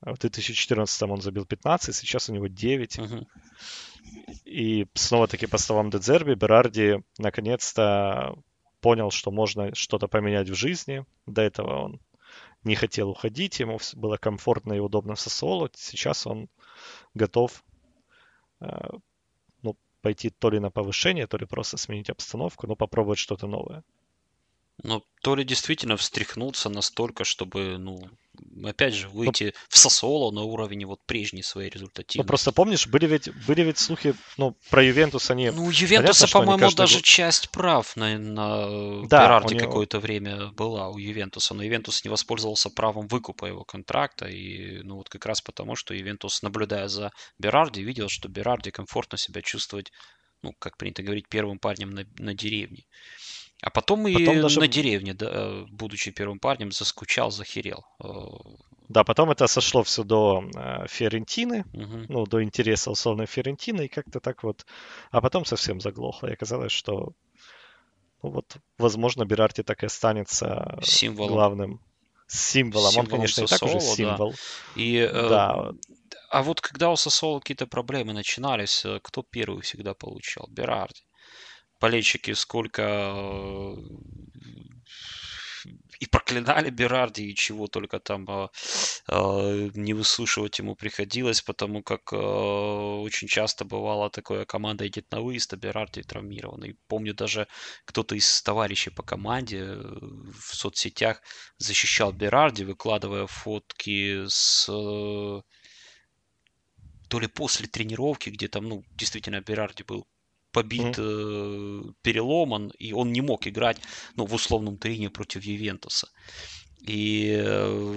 [0.00, 2.98] В 2014 он забил 15, сейчас у него 9.
[2.98, 3.26] Uh-huh.
[4.46, 8.34] И снова-таки по словам Дедзерби, Берарди наконец-то
[8.80, 11.04] понял, что можно что-то поменять в жизни.
[11.26, 12.00] До этого он
[12.64, 15.70] не хотел уходить, ему было комфортно и удобно в Сосоло.
[15.74, 16.48] Сейчас он
[17.12, 17.62] готов
[19.62, 23.82] ну, пойти то ли на повышение, то ли просто сменить обстановку, но попробовать что-то новое.
[24.82, 28.08] Ну, то ли действительно встряхнуться настолько, чтобы, ну,
[28.64, 32.18] опять же, выйти ну, в Сосоло на уровне вот прежней своей результативности.
[32.18, 35.50] Ну, просто помнишь, были ведь, были ведь слухи, ну, про Ювентус они...
[35.50, 36.78] Ну, у Ювентуса, по-моему, каждый...
[36.78, 39.66] даже часть прав на, на да, Берарде него...
[39.66, 44.96] какое-то время была у Ювентуса, но Ювентус не воспользовался правом выкупа его контракта, и, ну,
[44.96, 49.92] вот как раз потому, что Ювентус, наблюдая за Берарди, видел, что Берарди комфортно себя чувствовать,
[50.42, 52.84] ну, как принято говорить, первым парнем на, на деревне.
[53.62, 54.60] А потом, потом и даже...
[54.60, 57.84] на деревне, да, будучи первым парнем, заскучал, захерел.
[58.02, 58.06] Э,
[58.88, 62.06] да, потом это сошло все до э, Ферентины, угу.
[62.08, 64.64] ну, до интереса условно Ферентины, и как-то так вот.
[65.10, 67.12] А потом совсем заглохло, и оказалось, что,
[68.22, 71.32] ну, вот, возможно, Берарти так и останется Символом.
[71.32, 71.80] главным
[72.28, 72.92] символом.
[72.92, 74.30] символом Он, конечно, Сосоло, и так уже символ.
[74.30, 74.36] Да.
[74.82, 75.72] И, э, да.
[76.30, 80.48] А вот когда у Сосоло какие-то проблемы начинались, э, кто первый всегда получал?
[80.48, 81.02] Берарди
[81.80, 83.76] болельщики сколько э,
[86.00, 88.48] и проклинали Берарди, и чего только там э,
[89.08, 95.20] э, не выслушивать ему приходилось, потому как э, очень часто бывало такое, команда идет на
[95.20, 96.64] выезд, а Берарди травмирован.
[96.64, 97.46] И помню даже
[97.84, 101.20] кто-то из товарищей по команде э, в соцсетях
[101.58, 105.42] защищал Берарди, выкладывая фотки с э,
[107.08, 110.06] то ли после тренировки, где там, ну, действительно, Берарди был
[110.52, 111.90] побит, mm-hmm.
[111.90, 113.78] э, переломан, и он не мог играть
[114.16, 116.08] ну, в условном трине против Ювентуса.
[116.80, 117.94] И э,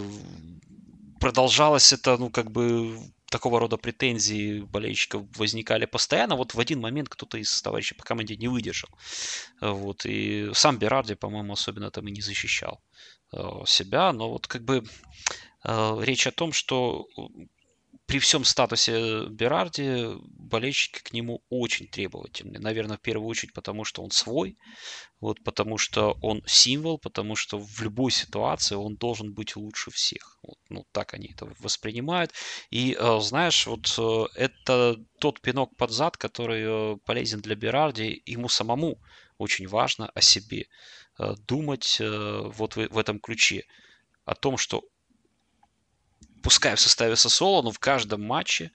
[1.19, 2.97] продолжалось это, ну, как бы
[3.34, 6.35] такого рода претензии болельщиков возникали постоянно.
[6.35, 8.89] Вот в один момент кто-то из товарищей по команде не выдержал.
[9.59, 10.05] Вот.
[10.05, 12.80] И сам Берарди, по-моему, особенно там и не защищал
[13.31, 14.13] э, себя.
[14.13, 14.84] Но вот как бы
[15.63, 17.07] э, речь о том, что
[18.05, 22.59] при всем статусе Берарди болельщики к нему очень требовательны.
[22.59, 24.57] Наверное, в первую очередь потому, что он свой,
[25.21, 30.38] вот, потому что он символ, потому что в любой ситуации он должен быть лучше всех.
[30.43, 32.34] Вот, ну, так они это воспринимают.
[32.71, 38.21] И, э, знаешь, вот э, это тот пинок под зад, который э, полезен для Берарди.
[38.25, 38.99] Ему самому
[39.38, 40.67] очень важно о себе
[41.47, 43.63] думать вот в этом ключе.
[44.25, 44.84] О том, что
[46.43, 48.71] пускай в составе Сосола, но в каждом матче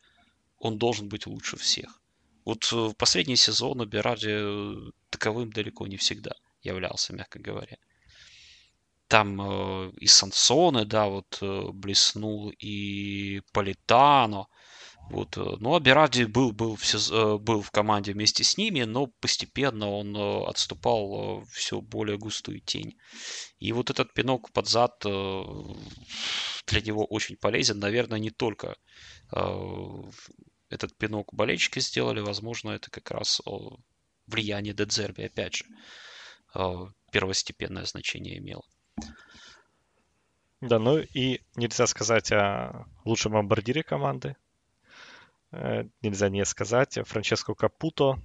[0.58, 2.00] он должен быть лучше всех.
[2.44, 6.32] Вот э, в последние сезоны Берарди э, таковым далеко не всегда
[6.62, 7.76] являлся, мягко говоря.
[9.06, 14.46] Там э, и Сансоне, да, вот э, блеснул, и Политано.
[15.10, 15.36] Вот.
[15.36, 19.06] Э, ну, а Берарди был, был, в, э, был в команде вместе с ними, но
[19.06, 20.16] постепенно он
[20.48, 22.96] отступал все более густую тень.
[23.58, 27.78] И вот этот пинок под зад для него очень полезен.
[27.78, 28.76] Наверное, не только
[29.32, 30.02] э,
[30.70, 33.40] этот пинок болельщики сделали, возможно, это как раз
[34.28, 35.64] влияние Дедзерби, опять же,
[36.54, 38.64] э, первостепенное значение имело.
[40.60, 44.36] Да, ну и нельзя сказать о лучшем бомбардире команды.
[45.52, 46.98] Э, нельзя не сказать.
[47.04, 48.18] Франческо Капуто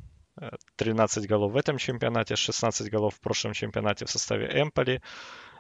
[0.76, 5.02] 13 голов в этом чемпионате, 16 голов в прошлом чемпионате в составе Эмполи.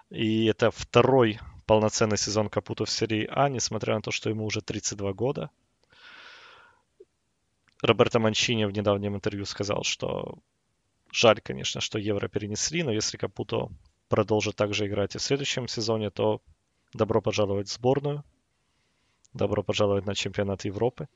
[0.10, 4.61] И это второй полноценный сезон Капуто в серии А, несмотря на то, что ему уже
[4.61, 5.49] 32 года.
[7.81, 10.40] Роберто Манчини в недавнем интервью сказал, что
[11.11, 13.69] жаль, конечно, что Евро перенесли, но если Капуто
[14.07, 16.41] продолжит также играть и в следующем сезоне, то
[16.94, 18.23] добро пожаловать в сборную.
[19.34, 21.07] Добро пожаловать на чемпионат Европы.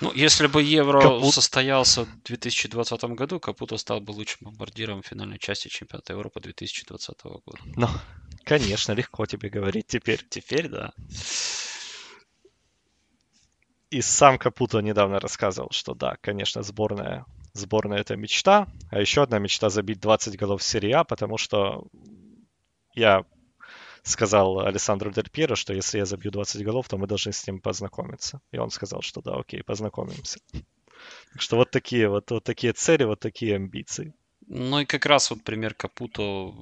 [0.00, 1.32] Ну, если бы Евро Капут...
[1.32, 7.58] состоялся в 2020 году, Капуто стал бы лучшим бомбардиром финальной части чемпионата Европы 2020 года.
[7.76, 7.86] Ну,
[8.44, 10.26] конечно, легко тебе говорить теперь.
[10.28, 10.92] Теперь, да.
[13.90, 18.66] И сам Капуто недавно рассказывал, что да, конечно, сборная, сборная это мечта.
[18.90, 21.86] А еще одна мечта забить 20 голов в серии А, потому что
[22.94, 23.24] я
[24.02, 27.60] сказал Александру Дель Пьеро, что если я забью 20 голов, то мы должны с ним
[27.60, 28.40] познакомиться.
[28.50, 30.40] И он сказал, что да, окей, познакомимся.
[31.32, 34.14] Так что вот такие вот, вот такие цели, вот такие амбиции.
[34.46, 36.54] Ну и как раз вот пример Капуто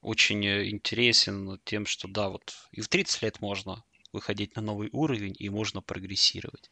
[0.00, 5.34] очень интересен тем, что да, вот и в 30 лет можно выходить на новый уровень
[5.38, 6.70] и можно прогрессировать.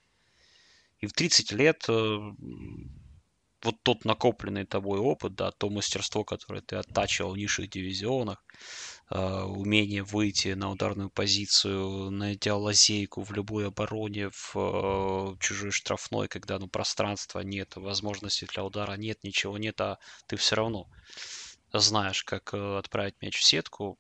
[1.01, 2.33] И в 30 лет э,
[3.65, 8.45] вот тот накопленный тобой опыт, да, то мастерство, которое ты оттачивал в низших дивизионах,
[9.11, 16.27] Э, умение выйти на ударную позицию, найдя лазейку в любой обороне, в э, чужой штрафной,
[16.29, 20.89] когда ну, пространства нет, возможности для удара нет, ничего нет, а ты все равно
[21.73, 23.99] знаешь, как э, отправить мяч в сетку.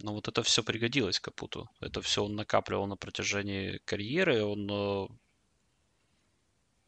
[0.00, 1.68] Но вот это все пригодилось Капуту.
[1.80, 4.42] Это все он накапливал на протяжении карьеры.
[4.42, 5.08] Он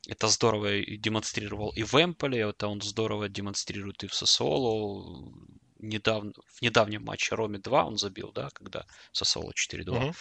[0.07, 5.33] это здорово демонстрировал и в Эмполе, это он здорово демонстрирует и в Сосоло
[5.79, 10.15] недавно, в недавнем матче Роме 2 он забил, да, когда Сосоло 4-2 mm-hmm.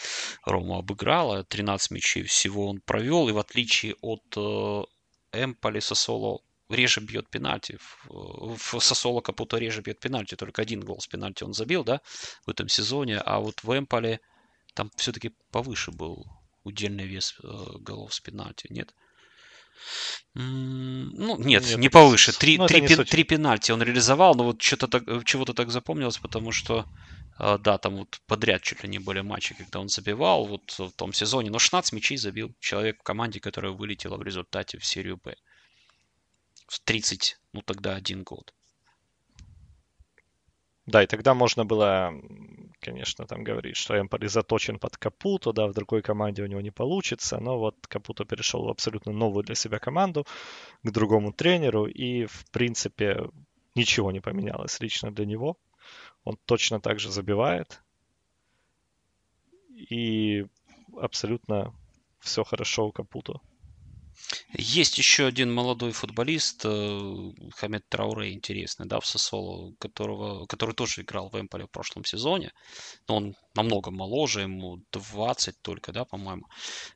[0.45, 4.84] Рому обыграла, 13 мячей всего он провел, и в отличие от э,
[5.34, 7.78] Эмполи Сосоло реже бьет пенальти.
[8.06, 12.02] В, в Сосоло Капуто реже бьет пенальти, только один гол с пенальти он забил, да,
[12.45, 14.20] в этом сезоне, а вот в Эмполе
[14.74, 16.26] там все-таки повыше был
[16.64, 17.48] удельный вес э,
[17.80, 18.94] голов с пенальти, нет?
[20.34, 22.38] Ну, нет, нет не повыше.
[22.38, 26.18] Три, ну, три, пен, три пенальти он реализовал, но вот что-то так, чего-то так запомнилось,
[26.18, 26.86] потому что,
[27.38, 30.92] а, да, там вот подряд чуть ли не были матчи, когда он забивал вот в
[30.92, 35.18] том сезоне, но 16 мячей забил человек в команде, которая вылетела в результате в серию
[35.24, 35.36] Б.
[36.68, 38.54] В 30, ну тогда один год.
[40.86, 42.14] Да, и тогда можно было,
[42.80, 46.72] конечно, там говорить, что Эмполи заточен под Капуту, да, в другой команде у него не
[46.72, 50.26] получится, но вот Капуто перешел в абсолютно новую для себя команду,
[50.84, 53.30] к другому тренеру, и, в принципе,
[53.76, 55.58] ничего не поменялось лично для него.
[56.24, 57.82] Он точно так же забивает,
[59.70, 60.46] и
[60.98, 61.74] абсолютно
[62.20, 63.42] все хорошо у Капуто.
[64.53, 71.02] Есть еще один молодой футболист, э, Хамед Трауре, интересный, да, в Сосоло, которого, который тоже
[71.02, 72.52] играл в Эмполе в прошлом сезоне.
[73.07, 76.45] Но он намного моложе, ему 20 только, да, по-моему,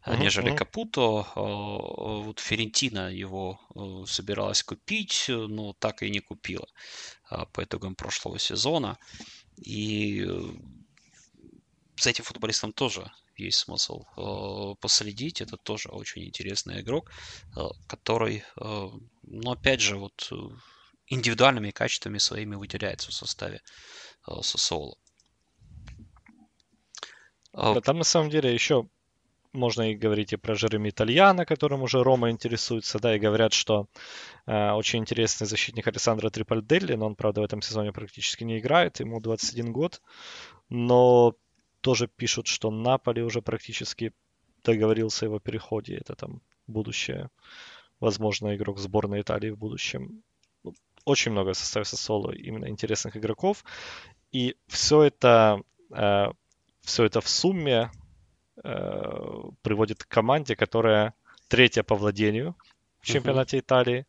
[0.05, 0.55] uh-huh, нежели.
[0.55, 1.27] Капуто.
[1.35, 3.59] Э, вот Ферентина его
[4.07, 6.67] собиралась купить, но так и не купила
[7.53, 8.97] по итогам прошлого сезона.
[9.57, 10.25] И
[11.97, 13.11] за этим футболистом тоже
[13.45, 15.41] есть смысл э, последить.
[15.41, 17.11] Это тоже очень интересный игрок,
[17.55, 18.89] э, который, э,
[19.23, 20.31] ну, опять же, вот
[21.07, 23.61] индивидуальными качествами своими выделяется в составе
[24.41, 24.95] Сосоло.
[27.51, 28.87] Да, там на самом деле еще
[29.53, 33.87] можно и говорить и про Жереми Итальяна, которым уже Рома интересуется, да, и говорят, что
[34.45, 38.99] э, очень интересный защитник Александра Трипальделли, но он, правда, в этом сезоне практически не играет,
[38.99, 40.01] ему 21 год,
[40.69, 41.35] но
[41.81, 44.13] тоже пишут, что Наполи уже практически
[44.63, 45.95] договорился о его переходе.
[45.95, 47.29] Это там будущее,
[47.99, 50.23] возможно, игрок сборной Италии в будущем.
[50.63, 50.73] Ну,
[51.05, 53.63] очень много в составе Сосоло именно интересных игроков.
[54.31, 55.61] И все это,
[55.91, 56.27] э,
[56.81, 57.91] все это в сумме
[58.63, 61.13] э, приводит к команде, которая
[61.47, 62.55] третья по владению
[63.01, 63.61] в чемпионате uh-huh.
[63.61, 64.05] Италии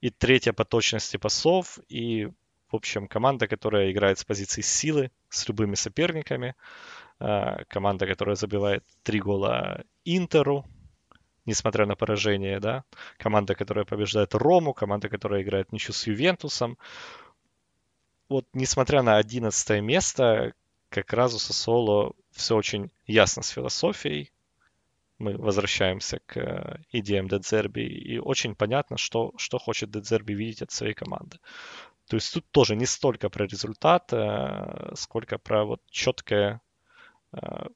[0.00, 2.28] и третья по точности пасов и
[2.70, 6.48] в общем команда, которая играет с позиции силы с любыми соперниками.
[6.48, 6.54] Э,
[7.18, 10.64] команда, которая забивает три гола Интеру,
[11.48, 12.84] несмотря на поражение, да,
[13.16, 16.78] команда, которая побеждает Рому, команда, которая играет ничью с Ювентусом.
[18.28, 20.52] Вот, несмотря на 11 место,
[20.90, 24.30] как раз у Сосоло все очень ясно с философией.
[25.18, 30.70] Мы возвращаемся к э, идеям Дедзерби, и очень понятно, что, что хочет Дедзерби видеть от
[30.70, 31.38] своей команды.
[32.08, 36.58] То есть тут тоже не столько про результат, э, сколько про вот четкое э,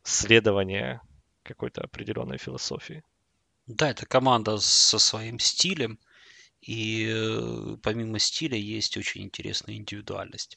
[0.02, 1.00] следование
[1.42, 3.02] какой-то определенной философии.
[3.66, 5.98] Да, это команда со своим стилем,
[6.60, 10.56] и э, помимо стиля есть очень интересная индивидуальность.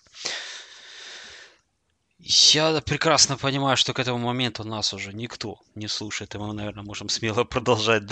[2.17, 6.83] Я прекрасно понимаю, что к этому моменту нас уже никто не слушает, и мы, наверное,
[6.83, 8.03] можем смело продолжать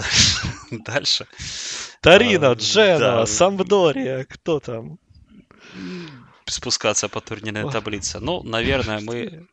[0.71, 1.27] дальше.
[2.01, 4.99] Тарина, а, Дженова, Самбдория, кто там?
[6.45, 8.19] Спускаться по турнирной таблице.
[8.19, 9.47] Ну, наверное, мы,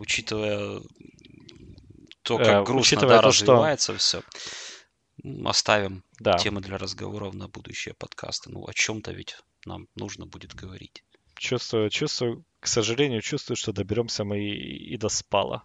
[0.00, 0.80] учитывая
[2.22, 4.22] то, как э, грустно учитывая да, то, развивается что...
[4.22, 4.22] все,
[5.44, 6.38] оставим да.
[6.38, 8.50] темы для разговоров на будущие подкасты.
[8.50, 9.36] Ну, о чем-то ведь
[9.66, 11.04] нам нужно будет говорить.
[11.36, 15.64] Чувствую, чувствую, к сожалению, чувствую, что доберемся мы и, и до спала,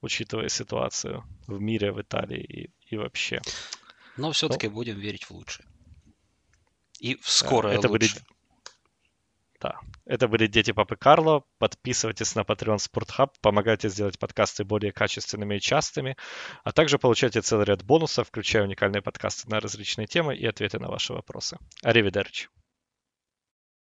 [0.00, 3.40] учитывая ситуацию в мире, в Италии и, и вообще.
[4.16, 5.66] Но все-таки ну, будем верить в лучшее.
[6.98, 8.22] И в скорое это лучшее.
[8.22, 8.39] Были...
[9.60, 9.78] Да.
[10.06, 11.44] Это были Дети Папы Карло.
[11.58, 16.16] Подписывайтесь на Patreon Hub, помогайте сделать подкасты более качественными и частыми,
[16.64, 20.88] а также получайте целый ряд бонусов, включая уникальные подкасты на различные темы и ответы на
[20.88, 21.58] ваши вопросы.
[21.82, 22.48] Аривидерчи.